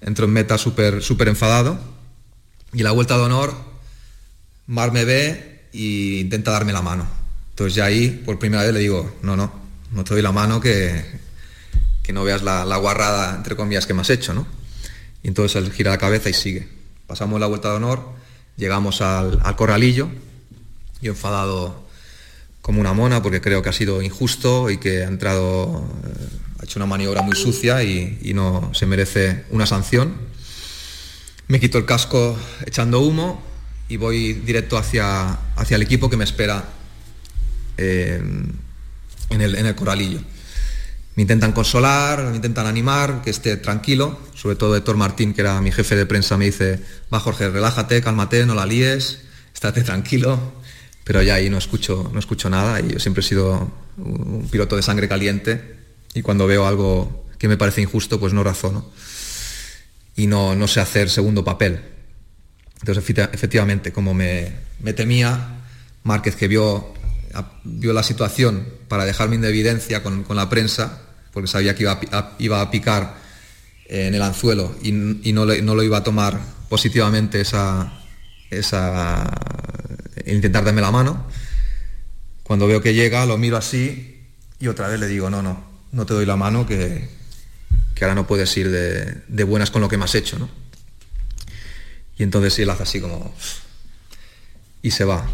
entro 0.00 0.24
en 0.24 0.32
meta 0.32 0.58
súper 0.58 1.02
super 1.02 1.28
enfadado 1.28 1.78
y 2.72 2.82
la 2.82 2.92
vuelta 2.92 3.16
de 3.16 3.24
honor, 3.24 3.54
Mar 4.66 4.92
me 4.92 5.04
ve 5.04 5.68
e 5.72 6.20
intenta 6.20 6.50
darme 6.50 6.72
la 6.72 6.82
mano. 6.82 7.17
Entonces 7.58 7.74
ya 7.74 7.86
ahí 7.86 8.10
por 8.24 8.38
primera 8.38 8.62
vez 8.62 8.72
le 8.72 8.78
digo, 8.78 9.16
no, 9.22 9.36
no, 9.36 9.50
no 9.90 10.04
te 10.04 10.14
doy 10.14 10.22
la 10.22 10.30
mano 10.30 10.60
que, 10.60 11.04
que 12.04 12.12
no 12.12 12.22
veas 12.22 12.44
la, 12.44 12.76
guarrada, 12.76 13.34
entre 13.34 13.56
comillas, 13.56 13.84
que 13.84 13.94
me 13.94 14.02
has 14.02 14.10
hecho, 14.10 14.32
¿no? 14.32 14.46
Y 15.24 15.26
entonces 15.26 15.60
él 15.60 15.72
gira 15.72 15.90
la 15.90 15.98
cabeza 15.98 16.30
y 16.30 16.34
sigue. 16.34 16.68
Pasamos 17.08 17.40
la 17.40 17.48
vuelta 17.48 17.70
de 17.70 17.74
honor, 17.74 18.10
llegamos 18.56 19.00
al, 19.00 19.40
corralillo, 19.56 20.08
y 21.02 21.08
enfadado 21.08 21.84
como 22.62 22.80
una 22.80 22.92
mona 22.92 23.24
porque 23.24 23.40
creo 23.40 23.60
que 23.60 23.70
ha 23.70 23.72
sido 23.72 24.02
injusto 24.02 24.70
y 24.70 24.78
que 24.78 25.02
ha 25.02 25.08
entrado, 25.08 25.84
eh, 26.04 26.28
ha 26.60 26.64
hecho 26.64 26.78
una 26.78 26.86
maniobra 26.86 27.22
muy 27.22 27.34
sucia 27.34 27.82
y, 27.82 28.34
no 28.34 28.70
se 28.72 28.86
merece 28.86 29.46
una 29.50 29.66
sanción. 29.66 30.14
Me 31.48 31.58
quito 31.58 31.76
el 31.76 31.86
casco 31.86 32.38
echando 32.64 33.00
humo 33.00 33.42
y 33.88 33.96
voy 33.96 34.34
directo 34.34 34.78
hacia, 34.78 35.32
hacia 35.56 35.74
el 35.74 35.82
equipo 35.82 36.08
que 36.08 36.16
me 36.16 36.22
espera 36.22 36.77
eh, 37.78 38.20
en, 39.30 39.40
el, 39.40 39.54
en 39.54 39.66
el 39.66 39.74
corralillo. 39.74 40.20
Me 41.14 41.22
intentan 41.22 41.52
consolar, 41.52 42.22
me 42.24 42.36
intentan 42.36 42.66
animar, 42.66 43.22
que 43.22 43.30
esté 43.30 43.56
tranquilo, 43.56 44.20
sobre 44.34 44.54
todo 44.54 44.76
Héctor 44.76 44.96
Martín, 44.96 45.34
que 45.34 45.40
era 45.40 45.60
mi 45.60 45.72
jefe 45.72 45.96
de 45.96 46.06
prensa, 46.06 46.36
me 46.36 46.44
dice, 46.44 46.80
va 47.12 47.18
Jorge, 47.18 47.48
relájate, 47.48 48.00
cálmate, 48.02 48.46
no 48.46 48.54
la 48.54 48.66
líes, 48.66 49.22
estate 49.52 49.82
tranquilo, 49.82 50.38
pero 51.02 51.22
ya 51.22 51.34
ahí 51.34 51.50
no 51.50 51.58
escucho, 51.58 52.10
no 52.12 52.20
escucho 52.20 52.48
nada 52.48 52.80
y 52.80 52.92
yo 52.92 53.00
siempre 53.00 53.22
he 53.22 53.24
sido 53.24 53.68
un 53.96 54.46
piloto 54.48 54.76
de 54.76 54.82
sangre 54.82 55.08
caliente 55.08 55.76
y 56.14 56.22
cuando 56.22 56.46
veo 56.46 56.66
algo 56.66 57.26
que 57.38 57.48
me 57.48 57.56
parece 57.56 57.80
injusto, 57.80 58.20
pues 58.20 58.32
no 58.32 58.44
razono 58.44 58.88
y 60.14 60.26
no, 60.26 60.54
no 60.54 60.68
sé 60.68 60.80
hacer 60.80 61.10
segundo 61.10 61.44
papel. 61.44 61.80
Entonces, 62.80 63.04
efectivamente, 63.32 63.92
como 63.92 64.14
me, 64.14 64.52
me 64.80 64.92
temía, 64.92 65.62
Márquez 66.04 66.36
que 66.36 66.46
vio 66.46 66.92
vio 67.64 67.92
la 67.92 68.02
situación 68.02 68.66
para 68.88 69.04
dejarme 69.04 69.36
en 69.36 69.44
evidencia 69.44 70.02
con, 70.02 70.24
la 70.28 70.48
prensa, 70.48 71.02
porque 71.32 71.48
sabía 71.48 71.74
que 71.74 71.82
iba 72.38 72.60
a, 72.60 72.70
picar 72.70 73.16
en 73.86 74.14
el 74.14 74.22
anzuelo 74.22 74.74
y, 74.82 74.92
no, 74.92 75.44
lo 75.44 75.82
iba 75.82 75.98
a 75.98 76.04
tomar 76.04 76.40
positivamente 76.68 77.40
esa, 77.40 78.00
esa, 78.50 79.30
intentar 80.26 80.64
darme 80.64 80.80
la 80.80 80.90
mano. 80.90 81.26
Cuando 82.42 82.66
veo 82.66 82.80
que 82.80 82.94
llega, 82.94 83.26
lo 83.26 83.36
miro 83.36 83.56
así 83.56 84.24
y 84.58 84.68
otra 84.68 84.88
vez 84.88 84.98
le 84.98 85.06
digo, 85.06 85.30
no, 85.30 85.42
no, 85.42 85.64
no 85.92 86.06
te 86.06 86.14
doy 86.14 86.26
la 86.26 86.36
mano, 86.36 86.66
que, 86.66 87.08
que 87.94 88.04
ahora 88.04 88.14
no 88.14 88.26
puedes 88.26 88.56
ir 88.56 88.70
de, 88.70 89.44
buenas 89.44 89.70
con 89.70 89.82
lo 89.82 89.88
que 89.88 89.96
me 89.96 90.04
has 90.04 90.14
hecho. 90.14 90.38
¿no? 90.38 90.48
Y 92.16 92.22
entonces 92.22 92.58
él 92.58 92.70
hace 92.70 92.84
así 92.84 93.00
como... 93.00 93.34
y 94.82 94.90
se 94.90 95.04
va. 95.04 95.28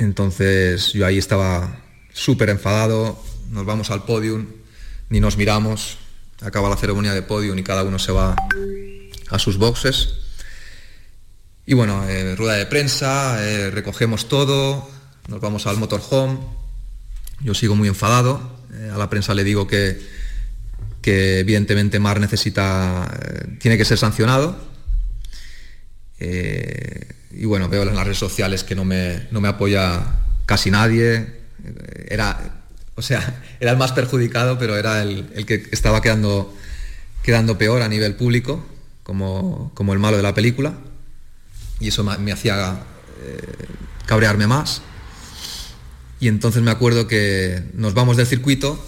Entonces 0.00 0.94
yo 0.94 1.04
ahí 1.04 1.18
estaba 1.18 1.76
súper 2.14 2.48
enfadado, 2.48 3.22
nos 3.50 3.66
vamos 3.66 3.90
al 3.90 4.04
podium, 4.04 4.46
ni 5.10 5.20
nos 5.20 5.36
miramos, 5.36 5.98
acaba 6.40 6.70
la 6.70 6.76
ceremonia 6.78 7.12
de 7.12 7.20
podium 7.20 7.58
y 7.58 7.62
cada 7.62 7.84
uno 7.84 7.98
se 7.98 8.10
va 8.10 8.34
a 9.28 9.38
sus 9.38 9.58
boxes. 9.58 10.14
Y 11.66 11.74
bueno, 11.74 12.08
eh, 12.08 12.34
rueda 12.34 12.54
de 12.54 12.64
prensa, 12.64 13.46
eh, 13.46 13.70
recogemos 13.70 14.26
todo, 14.26 14.88
nos 15.28 15.40
vamos 15.42 15.66
al 15.66 15.76
motorhome, 15.76 16.38
yo 17.40 17.52
sigo 17.52 17.76
muy 17.76 17.86
enfadado, 17.86 18.40
eh, 18.72 18.90
a 18.92 18.96
la 18.96 19.10
prensa 19.10 19.34
le 19.34 19.44
digo 19.44 19.66
que, 19.66 20.00
que 21.02 21.40
evidentemente 21.40 21.98
Mar 21.98 22.20
necesita, 22.20 23.20
tiene 23.58 23.76
que 23.76 23.84
ser 23.84 23.98
sancionado 23.98 24.69
y 26.20 27.44
bueno, 27.46 27.68
veo 27.68 27.82
en 27.82 27.94
las 27.94 28.04
redes 28.04 28.18
sociales 28.18 28.64
que 28.64 28.74
no 28.74 28.84
me, 28.84 29.26
no 29.30 29.40
me 29.40 29.48
apoya 29.48 30.02
casi 30.46 30.70
nadie. 30.70 31.26
Era, 32.08 32.62
o 32.96 33.02
sea, 33.02 33.42
era 33.60 33.70
el 33.70 33.76
más 33.76 33.92
perjudicado, 33.92 34.58
pero 34.58 34.76
era 34.76 35.02
el, 35.02 35.30
el 35.34 35.46
que 35.46 35.66
estaba 35.70 36.02
quedando, 36.02 36.54
quedando 37.22 37.56
peor 37.56 37.82
a 37.82 37.88
nivel 37.88 38.14
público, 38.16 38.64
como, 39.02 39.70
como 39.74 39.92
el 39.92 39.98
malo 39.98 40.16
de 40.16 40.22
la 40.22 40.34
película. 40.34 40.74
Y 41.78 41.88
eso 41.88 42.04
me, 42.04 42.32
hacía 42.32 42.82
eh, 43.22 43.66
cabrearme 44.06 44.46
más. 44.46 44.82
Y 46.18 46.28
entonces 46.28 46.62
me 46.62 46.70
acuerdo 46.70 47.06
que 47.06 47.62
nos 47.72 47.94
vamos 47.94 48.18
del 48.18 48.26
circuito, 48.26 48.78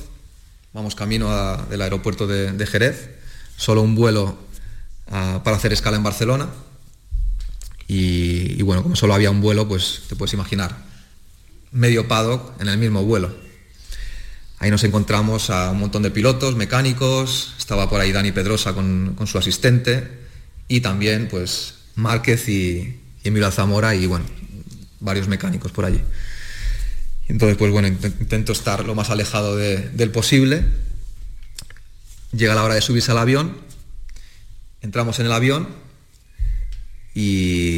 vamos 0.75 0.95
camino 0.95 1.57
del 1.71 1.81
aeropuerto 1.81 2.27
de, 2.27 2.67
Jerez, 2.67 3.09
solo 3.57 3.81
un 3.81 3.95
vuelo 3.95 4.37
ah, 5.11 5.41
para 5.43 5.57
hacer 5.57 5.73
escala 5.73 5.97
en 5.97 6.03
Barcelona 6.03 6.49
y, 7.89 8.63
bueno, 8.63 8.83
como 8.83 8.97
solo 8.97 9.15
había 9.15 9.31
un 9.31 9.41
vuelo, 9.41 9.69
pues 9.69 10.03
te 10.09 10.17
puedes 10.17 10.33
imaginar, 10.33 10.77
medio 11.73 12.09
paddock 12.09 12.61
en 12.61 12.69
el 12.69 12.79
mismo 12.79 13.05
vuelo. 13.05 13.35
Ahí 14.59 14.71
nos 14.71 14.85
encontramos 14.85 15.51
a 15.51 15.73
un 15.73 15.81
montón 15.81 16.03
de 16.03 16.11
pilotos, 16.11 16.55
mecánicos, 16.55 17.55
estaba 17.59 17.91
por 17.91 18.01
ahí 18.01 18.13
Dani 18.13 18.31
Pedrosa 18.31 18.75
con, 18.75 19.17
su 19.27 19.37
asistente 19.37 20.09
y 20.69 20.81
también 20.81 21.27
pues 21.29 21.75
Márquez 21.97 22.49
y, 22.49 23.01
Emilio 23.25 23.51
Zamora 23.51 23.95
y 23.95 24.07
bueno, 24.07 24.25
varios 25.01 25.27
mecánicos 25.27 25.73
por 25.73 25.85
allí. 25.85 26.01
Entonces 27.27 27.57
pues 27.57 27.73
bueno, 27.73 27.89
intento 27.89 28.53
estar 28.53 28.85
lo 28.85 28.95
más 28.95 29.11
alejado 29.11 29.57
del 29.57 30.11
posible. 30.11 30.65
Llega 32.31 32.55
la 32.55 32.63
hora 32.63 32.75
de 32.75 32.83
subirse 32.83 33.11
al 33.11 33.19
avión, 33.19 33.57
entramos 34.81 35.19
en 35.19 35.27
el 35.27 35.33
avión 35.33 35.69
y 37.15 37.72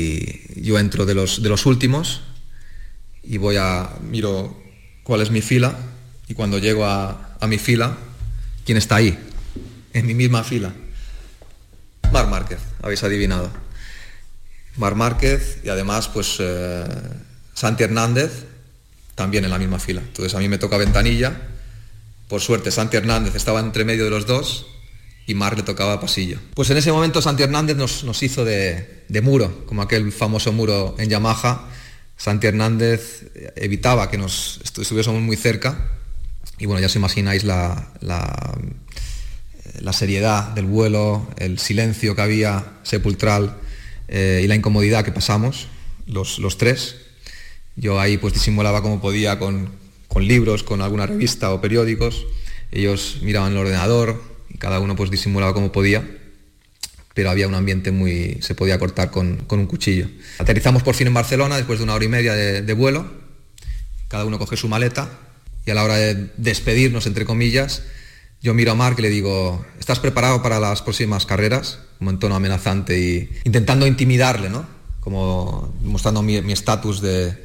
yo 0.65 0.79
entro 0.79 1.05
de 1.05 1.15
los, 1.15 1.43
de 1.43 1.49
los 1.49 1.67
últimos 1.67 2.23
y 3.23 3.37
voy 3.39 3.57
a, 3.57 3.91
miro 4.03 4.57
cuál 5.03 5.21
es 5.21 5.31
mi 5.31 5.43
fila 5.43 5.77
y 6.27 6.35
cuando 6.35 6.59
llego 6.59 6.87
a, 6.87 7.21
mi 7.47 7.59
fila, 7.59 7.99
¿quién 8.65 8.79
está 8.79 8.97
ahí? 8.97 9.19
En 9.93 10.07
mi 10.07 10.15
misma 10.15 10.43
fila. 10.43 10.73
Mar 12.11 12.29
Márquez, 12.29 12.59
habéis 12.81 13.05
adivinado. 13.05 13.51
Mar 14.77 14.95
Márquez 14.95 15.59
y 15.63 15.69
además 15.69 16.09
pues 16.09 16.37
eh, 16.39 16.85
Santi 17.53 17.85
Hernández 17.85 18.47
también 19.15 19.45
en 19.45 19.51
la 19.51 19.59
misma 19.59 19.79
fila. 19.79 20.01
Entonces 20.01 20.35
a 20.35 20.39
mí 20.39 20.49
me 20.49 20.57
toca 20.57 20.79
ventanilla. 20.79 21.39
Por 22.29 22.41
suerte 22.41 22.71
Santi 22.71 22.97
Hernández 22.97 23.35
estaba 23.35 23.61
entre 23.61 23.85
medio 23.85 24.05
de 24.05 24.11
los 24.11 24.27
dos 24.27 24.67
y 25.27 25.35
Mar 25.35 25.57
le 25.57 25.63
tocaba 25.63 26.01
pasillo. 26.01 26.39
Pues 26.55 26.71
en 26.71 26.77
ese 26.77 26.93
momento 26.93 27.23
Santi 27.23 27.43
Hernández 27.43 27.77
nos, 27.77 28.23
hizo 28.23 28.45
de, 28.45 29.05
muro, 29.23 29.65
como 29.67 29.83
aquel 29.83 30.13
famoso 30.13 30.53
muro 30.53 30.95
en 30.99 31.09
Yamaha. 31.09 31.69
Santi 32.17 32.47
Hernández 32.47 33.31
evitaba 33.57 34.11
que 34.11 34.19
nos 34.19 34.61
estuviésemos 34.63 35.21
muy 35.21 35.37
cerca 35.37 35.91
y 36.59 36.67
bueno, 36.67 36.81
ya 36.81 36.87
os 36.87 36.97
imagináis 36.97 37.45
la, 37.45 37.89
seriedad 39.93 40.49
del 40.51 40.67
vuelo, 40.67 41.29
el 41.39 41.59
silencio 41.59 42.15
que 42.15 42.23
había 42.23 42.65
sepulcral 42.83 43.57
eh, 44.09 44.43
y 44.45 44.47
la 44.47 44.55
incomodidad 44.55 45.05
que 45.05 45.13
pasamos, 45.13 45.69
los, 46.07 46.59
tres. 46.59 46.97
Yo 47.77 47.99
ahí 47.99 48.19
pues 48.19 48.35
disimulaba 48.35 48.83
como 48.83 49.01
podía 49.01 49.39
con, 49.39 49.71
con, 50.07 50.29
libros, 50.29 50.63
con 50.63 50.81
alguna 50.81 51.07
revista 51.07 51.51
o 51.53 51.61
periódicos. 51.61 52.27
Ellos 52.71 53.19
miraban 53.23 53.53
el 53.53 53.59
ordenador 53.59 54.34
cada 54.65 54.81
uno 54.81 54.97
pues 54.97 55.11
disimulaba 55.11 55.53
como 55.53 55.73
podía, 55.73 56.03
pero 57.13 57.29
había 57.29 57.47
un 57.47 57.55
ambiente 57.55 57.93
muy... 57.93 58.39
se 58.41 58.55
podía 58.55 58.79
cortar 58.79 59.11
con, 59.11 59.45
con 59.47 59.59
un 59.59 59.67
cuchillo. 59.67 60.09
Aterrizamos 60.39 60.83
por 60.83 60.95
fin 60.95 61.07
en 61.07 61.13
Barcelona 61.13 61.59
después 61.59 61.81
de 61.81 61.85
una 61.85 61.93
hora 61.93 62.03
y 62.03 62.09
media 62.09 62.33
de, 62.33 62.73
vuelo. 62.73 63.07
Cada 64.09 64.25
uno 64.25 64.39
coge 64.39 64.57
su 64.57 64.67
maleta 64.67 65.11
y 65.67 65.71
a 65.71 65.75
la 65.75 65.85
hora 65.85 65.97
de 65.97 66.31
despedirnos, 66.39 67.05
entre 67.05 67.27
comillas, 67.27 67.83
yo 68.41 68.55
miro 68.55 68.73
a 68.73 68.75
Mark 68.75 68.97
y 69.01 69.03
le 69.03 69.11
digo, 69.11 69.67
¿estás 69.79 70.01
preparado 70.01 70.43
para 70.43 70.59
las 70.59 70.81
próximas 70.81 71.27
carreras? 71.27 71.81
Como 71.99 72.11
en 72.11 72.19
tono 72.19 72.35
amenazante 72.35 72.99
y 72.99 73.29
intentando 73.45 73.87
intimidarle, 73.87 74.49
¿no? 74.49 74.67
Como 75.01 75.75
mostrando 75.83 76.23
mi 76.23 76.53
estatus 76.53 77.03
de, 77.03 77.37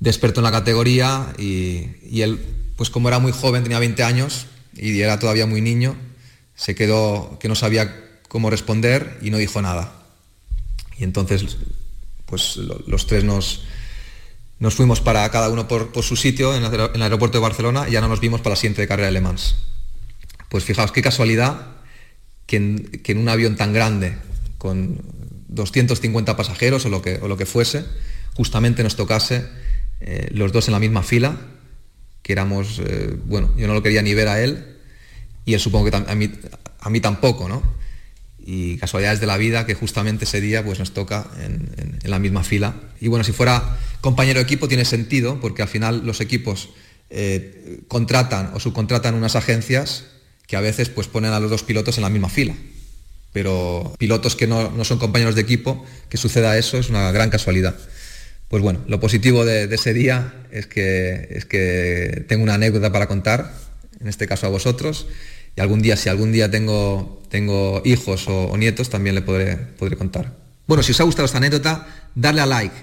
de, 0.00 0.10
experto 0.10 0.40
en 0.40 0.44
la 0.44 0.50
categoría 0.50 1.26
y, 1.38 1.88
y, 2.10 2.22
él, 2.22 2.40
pues 2.76 2.88
como 2.88 3.08
era 3.08 3.18
muy 3.18 3.32
joven, 3.32 3.64
tenía 3.64 3.78
20 3.78 4.02
años 4.02 4.46
y 4.74 4.98
era 4.98 5.18
todavía 5.18 5.44
muy 5.44 5.60
niño, 5.60 5.94
se 6.62 6.76
quedó 6.76 7.38
que 7.40 7.48
no 7.48 7.56
sabía 7.56 8.20
cómo 8.28 8.48
responder 8.48 9.18
y 9.20 9.30
no 9.30 9.38
dijo 9.38 9.60
nada. 9.60 9.94
Y 10.96 11.02
entonces, 11.02 11.56
pues 12.24 12.56
los 12.56 13.08
tres 13.08 13.24
nos, 13.24 13.64
nos 14.60 14.72
fuimos 14.74 15.00
para 15.00 15.28
cada 15.32 15.48
uno 15.48 15.66
por, 15.66 15.90
por 15.90 16.04
su 16.04 16.14
sitio 16.14 16.54
en 16.54 16.62
el, 16.62 17.02
aeropuerto 17.02 17.38
de 17.38 17.42
Barcelona 17.42 17.86
y 17.88 17.92
ya 17.92 18.00
no 18.00 18.06
nos 18.06 18.20
vimos 18.20 18.42
para 18.42 18.50
la 18.50 18.56
siguiente 18.56 18.86
carrera 18.86 19.06
de 19.06 19.12
Le 19.12 19.20
Mans. 19.20 19.56
Pues 20.48 20.62
fijaos 20.62 20.92
qué 20.92 21.02
casualidad 21.02 21.66
que 22.46 22.58
en, 22.58 22.78
que 23.02 23.10
en, 23.10 23.18
un 23.18 23.28
avión 23.28 23.56
tan 23.56 23.72
grande, 23.72 24.16
con 24.58 25.02
250 25.48 26.36
pasajeros 26.36 26.86
o 26.86 26.90
lo 26.90 27.02
que, 27.02 27.18
o 27.20 27.26
lo 27.26 27.36
que 27.36 27.44
fuese, 27.44 27.84
justamente 28.34 28.84
nos 28.84 28.94
tocase 28.94 29.48
eh, 30.00 30.28
los 30.30 30.52
dos 30.52 30.68
en 30.68 30.74
la 30.74 30.78
misma 30.78 31.02
fila, 31.02 31.36
que 32.22 32.32
éramos, 32.32 32.80
eh, 32.84 33.16
bueno, 33.24 33.52
yo 33.56 33.66
no 33.66 33.74
lo 33.74 33.82
quería 33.82 34.02
ni 34.02 34.14
ver 34.14 34.28
a 34.28 34.40
él, 34.40 34.71
y 35.44 35.54
él 35.54 35.60
supongo 35.60 35.90
que 35.90 35.96
a 35.96 36.90
mí, 36.90 37.00
tampoco, 37.00 37.48
¿no? 37.48 37.62
Y 38.44 38.76
casualidades 38.78 39.20
de 39.20 39.26
la 39.26 39.36
vida 39.36 39.66
que 39.66 39.74
justamente 39.74 40.24
ese 40.24 40.40
día 40.40 40.64
pues 40.64 40.78
nos 40.78 40.92
toca 40.92 41.30
en 41.40 42.10
la 42.10 42.18
misma 42.18 42.42
fila. 42.42 42.74
Y 43.00 43.08
bueno, 43.08 43.24
si 43.24 43.32
fuera 43.32 43.78
compañero 44.00 44.40
de 44.40 44.44
equipo 44.44 44.68
tiene 44.68 44.84
sentido, 44.84 45.40
porque 45.40 45.62
al 45.62 45.68
final 45.68 46.04
los 46.04 46.20
equipos 46.20 46.70
eh, 47.08 47.80
contratan 47.88 48.52
o 48.54 48.60
subcontratan 48.60 49.14
unas 49.14 49.36
agencias 49.36 50.04
que 50.46 50.56
a 50.56 50.60
veces 50.60 50.88
pues, 50.88 51.08
ponen 51.08 51.32
a 51.32 51.40
los 51.40 51.50
dos 51.50 51.62
pilotos 51.62 51.98
en 51.98 52.02
la 52.02 52.08
misma 52.08 52.28
fila. 52.28 52.54
Pero 53.32 53.94
pilotos 53.98 54.34
que 54.34 54.46
no, 54.46 54.70
no 54.70 54.84
son 54.84 54.98
compañeros 54.98 55.34
de 55.34 55.42
equipo, 55.42 55.84
que 56.08 56.16
suceda 56.16 56.56
eso 56.56 56.78
es 56.78 56.90
una 56.90 57.12
gran 57.12 57.30
casualidad. 57.30 57.76
Pues 58.48 58.62
bueno, 58.62 58.80
lo 58.86 58.98
positivo 58.98 59.44
de, 59.44 59.66
de 59.66 59.74
ese 59.74 59.94
día 59.94 60.34
es 60.50 60.66
que, 60.66 61.28
es 61.30 61.44
que 61.44 62.24
tengo 62.28 62.42
una 62.42 62.54
anécdota 62.54 62.92
para 62.92 63.08
contar, 63.08 63.54
en 64.02 64.08
este 64.08 64.26
caso 64.26 64.46
a 64.46 64.50
vosotros, 64.50 65.06
y 65.56 65.60
algún 65.60 65.80
día, 65.80 65.96
si 65.96 66.08
algún 66.08 66.32
día 66.32 66.50
tengo, 66.50 67.22
tengo 67.28 67.82
hijos 67.84 68.26
o, 68.28 68.56
nietos, 68.56 68.90
también 68.90 69.14
le 69.14 69.22
podré, 69.22 69.56
podré 69.56 69.96
contar. 69.96 70.36
Bueno, 70.66 70.82
si 70.82 70.92
os 70.92 71.00
ha 71.00 71.04
gustado 71.04 71.26
esta 71.26 71.38
anécdota, 71.38 71.86
darle 72.14 72.40
a 72.40 72.46
like. 72.46 72.74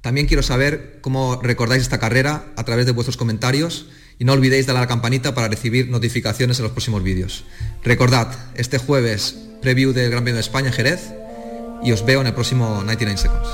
También 0.00 0.26
quiero 0.26 0.42
saber 0.42 0.98
cómo 1.00 1.40
recordáis 1.42 1.82
esta 1.82 1.98
carrera 1.98 2.46
a 2.56 2.64
través 2.64 2.86
de 2.86 2.92
vuestros 2.92 3.16
comentarios 3.16 3.86
y 4.18 4.24
no 4.24 4.32
olvidéis 4.32 4.66
darle 4.66 4.78
a 4.78 4.82
la 4.82 4.88
campanita 4.88 5.34
para 5.34 5.48
recibir 5.48 5.88
notificaciones 5.88 6.58
en 6.58 6.64
los 6.64 6.72
próximos 6.72 7.02
vídeos. 7.02 7.44
Recordad, 7.82 8.32
este 8.54 8.78
jueves 8.78 9.36
preview 9.60 9.92
del 9.92 10.10
Gran 10.10 10.22
Premio 10.22 10.34
de 10.34 10.40
España 10.40 10.68
en 10.68 10.74
Jerez 10.74 11.12
y 11.82 11.92
os 11.92 12.04
veo 12.04 12.20
en 12.20 12.28
el 12.28 12.34
próximo 12.34 12.82
99 12.82 13.18
Seconds. 13.18 13.48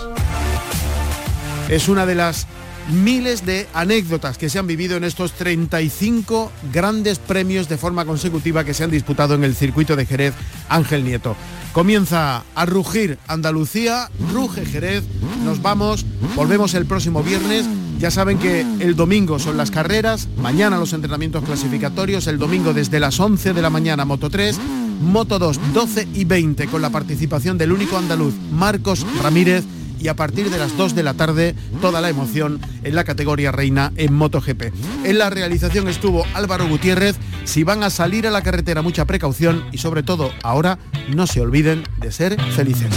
Es 1.69 1.89
una 1.89 2.07
de 2.07 2.15
las 2.15 2.47
miles 2.91 3.47
de 3.47 3.67
anécdotas 3.75 4.39
que 4.39 4.51
se 4.51 4.59
han 4.59 4.67
vivido 4.67 4.97
en 4.97 5.05
estos 5.05 5.33
35 5.33 6.51
grandes 6.73 7.19
premios 7.19 7.69
de 7.69 7.79
forma 7.79 8.05
consecutiva 8.05 8.65
que 8.65 8.75
se 8.75 8.85
han 8.85 8.91
disputado 8.91 9.35
en 9.35 9.45
el 9.45 9.55
circuito 9.55 9.97
de 9.97 10.07
Jerez 10.07 10.35
Ángel 10.69 11.05
Nieto. 11.05 11.37
Comienza 11.73 12.45
a 12.55 12.67
rugir 12.67 13.19
Andalucía, 13.27 14.11
ruge 14.33 14.67
Jerez, 14.67 15.05
nos 15.45 15.63
vamos, 15.63 16.05
volvemos 16.37 16.75
el 16.75 16.87
próximo 16.87 17.23
viernes. 17.23 17.65
Ya 17.99 18.11
saben 18.11 18.39
que 18.39 18.61
el 18.81 18.97
domingo 18.97 19.39
son 19.39 19.57
las 19.57 19.71
carreras, 19.71 20.29
mañana 20.37 20.77
los 20.77 20.93
entrenamientos 20.93 21.45
clasificatorios, 21.45 22.27
el 22.27 22.39
domingo 22.39 22.75
desde 22.75 23.01
las 23.01 23.19
11 23.19 23.53
de 23.55 23.63
la 23.63 23.71
mañana 23.71 24.05
Moto 24.05 24.29
3, 24.29 24.59
Moto 25.01 25.39
2 25.39 25.61
12 25.73 26.09
y 26.15 26.25
20 26.25 26.67
con 26.67 26.83
la 26.83 26.91
participación 26.91 27.59
del 27.59 27.73
único 27.73 27.97
andaluz 27.97 28.35
Marcos 28.53 29.07
Ramírez 29.23 29.65
y 30.03 30.09
a 30.09 30.17
partir 30.17 30.51
de 30.51 30.59
las 30.59 30.77
2 30.77 30.95
de 30.95 31.03
la 31.03 31.15
tarde 31.15 31.55
toda 31.81 32.01
la 32.01 32.09
emoción 32.09 32.61
en 32.83 32.95
la 32.95 33.05
categoría 33.05 33.53
reina 33.53 33.93
en 33.97 34.13
MotoGP. 34.13 34.73
En 35.05 35.19
la 35.19 35.31
realización 35.31 35.89
estuvo 35.89 36.27
Álvaro 36.35 36.67
Gutiérrez. 36.67 37.17
Si 37.45 37.63
van 37.63 37.83
a 37.83 37.91
salir 37.91 38.27
a 38.27 38.31
la 38.31 38.43
carretera, 38.43 38.83
mucha 38.83 39.05
precaución 39.05 39.65
y 39.71 39.79
sobre 39.79 40.03
todo 40.03 40.33
ahora 40.43 40.79
no 41.09 41.27
se 41.27 41.41
olviden 41.41 41.85
de 41.99 42.11
ser 42.11 42.41
felices. 42.53 42.89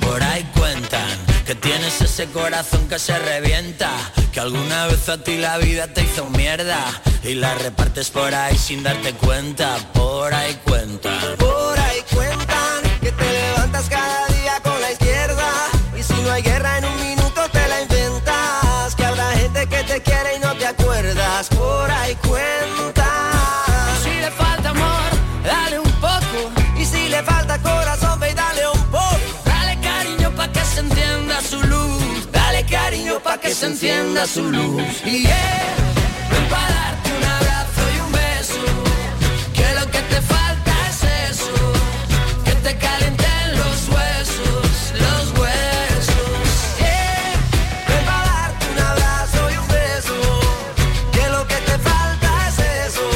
Por 0.00 0.22
ahí 0.22 0.48
cuentan 0.54 1.08
que 1.46 1.54
tienes 1.54 2.00
ese 2.00 2.26
corazón 2.26 2.88
que 2.88 2.98
se 2.98 3.18
revienta, 3.18 3.90
que 4.32 4.40
alguna 4.40 4.86
vez 4.86 5.08
a 5.08 5.22
ti 5.22 5.36
la 5.36 5.58
vida 5.58 5.92
te 5.92 6.02
hizo 6.02 6.28
mierda 6.30 6.78
y 7.22 7.34
la 7.34 7.54
repartes 7.54 8.10
por 8.10 8.34
ahí 8.34 8.56
sin 8.56 8.82
darte 8.82 9.12
cuenta. 9.12 9.76
Por 9.92 10.32
ahí 10.32 10.58
cuentan. 10.64 11.36
Por 11.38 11.78
ahí 11.78 11.98
cuentan 12.12 12.49
que 33.50 33.56
se 33.56 33.66
encienda 33.66 34.26
su 34.28 34.44
luz. 34.44 35.02
Y 35.04 35.22
yeah, 35.22 35.74
ven 36.30 36.48
pa' 36.48 36.68
darte 36.76 37.10
un 37.18 37.24
abrazo 37.24 37.82
y 37.96 38.00
un 38.06 38.12
beso. 38.12 38.62
Que 39.52 39.74
lo 39.74 39.90
que 39.90 40.00
te 40.12 40.20
falta 40.22 40.72
es 40.88 40.98
eso. 41.32 41.56
Que 42.44 42.54
te 42.66 42.76
calienten 42.76 43.44
los 43.60 43.78
huesos, 43.88 44.70
los 45.04 45.24
huesos. 45.36 46.46
Yeah, 46.78 47.34
ven 47.88 48.04
pa' 48.06 48.22
darte 48.30 48.66
un 48.72 48.78
abrazo 48.92 49.40
y 49.52 49.56
un 49.62 49.68
beso. 49.80 50.18
Que 51.10 51.28
lo 51.34 51.42
que 51.48 51.58
te 51.68 51.76
falta 51.90 52.30
es 52.48 52.56
eso. 52.86 53.08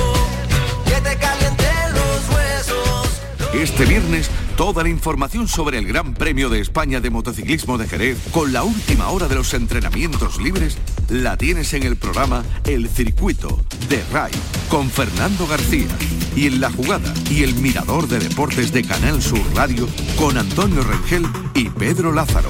Que 0.84 1.00
te 1.00 1.16
calienten 1.16 1.84
los 2.00 2.20
huesos. 2.34 3.06
Este 3.54 3.84
viernes, 3.84 4.28
toda 4.56 4.82
la 4.82 4.88
información 4.88 5.48
sobre 5.48 5.78
el 5.78 5.86
Gran 5.86 6.14
Premio 6.14 6.48
de 6.48 6.60
España 6.60 7.00
de 7.00 7.10
Motociclismo 7.10 7.76
de 7.76 7.88
Jerez, 7.88 8.18
con 8.30 8.52
la 8.52 8.62
última 8.62 9.08
hora 9.08 9.26
de 9.26 9.34
los 9.34 9.52
entrenamientos 9.54 10.40
libres, 10.40 10.78
la 11.08 11.36
tienes 11.36 11.74
en 11.74 11.82
el 11.82 11.96
programa 11.96 12.44
El 12.64 12.88
Circuito 12.88 13.64
de 13.88 14.02
RAI, 14.12 14.32
con 14.68 14.90
Fernando 14.90 15.46
García. 15.46 15.88
Y 16.36 16.46
en 16.46 16.60
la 16.60 16.70
jugada 16.70 17.12
y 17.30 17.42
el 17.42 17.54
mirador 17.56 18.06
de 18.06 18.18
deportes 18.18 18.72
de 18.72 18.84
Canal 18.84 19.20
Sur 19.22 19.42
Radio, 19.54 19.88
con 20.16 20.38
Antonio 20.38 20.82
Rengel 20.82 21.26
y 21.54 21.68
Pedro 21.70 22.12
Lázaro. 22.12 22.48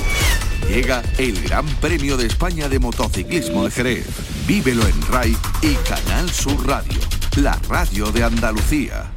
Llega 0.68 1.02
el 1.18 1.42
Gran 1.42 1.66
Premio 1.80 2.16
de 2.16 2.26
España 2.26 2.68
de 2.68 2.78
Motociclismo 2.78 3.64
de 3.64 3.70
Jerez. 3.70 4.06
Vívelo 4.46 4.86
en 4.86 5.00
RAI 5.02 5.36
y 5.62 5.74
Canal 5.88 6.30
Sur 6.30 6.66
Radio, 6.66 7.00
la 7.36 7.58
radio 7.68 8.10
de 8.12 8.24
Andalucía. 8.24 9.13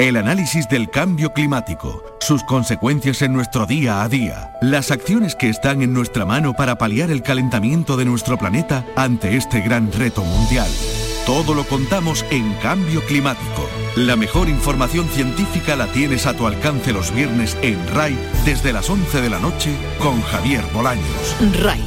El 0.00 0.16
análisis 0.16 0.66
del 0.66 0.88
cambio 0.88 1.34
climático, 1.34 2.02
sus 2.20 2.42
consecuencias 2.44 3.20
en 3.20 3.34
nuestro 3.34 3.66
día 3.66 4.02
a 4.02 4.08
día, 4.08 4.56
las 4.62 4.90
acciones 4.90 5.34
que 5.34 5.50
están 5.50 5.82
en 5.82 5.92
nuestra 5.92 6.24
mano 6.24 6.54
para 6.54 6.78
paliar 6.78 7.10
el 7.10 7.22
calentamiento 7.22 7.98
de 7.98 8.06
nuestro 8.06 8.38
planeta 8.38 8.86
ante 8.96 9.36
este 9.36 9.60
gran 9.60 9.92
reto 9.92 10.24
mundial. 10.24 10.70
Todo 11.26 11.52
lo 11.52 11.64
contamos 11.64 12.24
en 12.30 12.50
Cambio 12.62 13.04
Climático. 13.04 13.68
La 13.94 14.16
mejor 14.16 14.48
información 14.48 15.06
científica 15.10 15.76
la 15.76 15.86
tienes 15.92 16.26
a 16.26 16.32
tu 16.32 16.46
alcance 16.46 16.94
los 16.94 17.14
viernes 17.14 17.58
en 17.60 17.86
RAI 17.88 18.16
desde 18.46 18.72
las 18.72 18.88
11 18.88 19.20
de 19.20 19.28
la 19.28 19.38
noche 19.38 19.76
con 19.98 20.22
Javier 20.22 20.64
Bolaños. 20.72 21.36
RAI, 21.60 21.84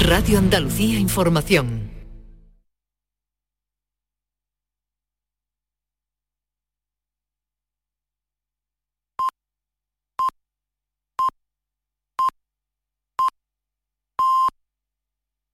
Radio 0.00 0.38
Andalucía 0.38 0.98
Información. 0.98 1.83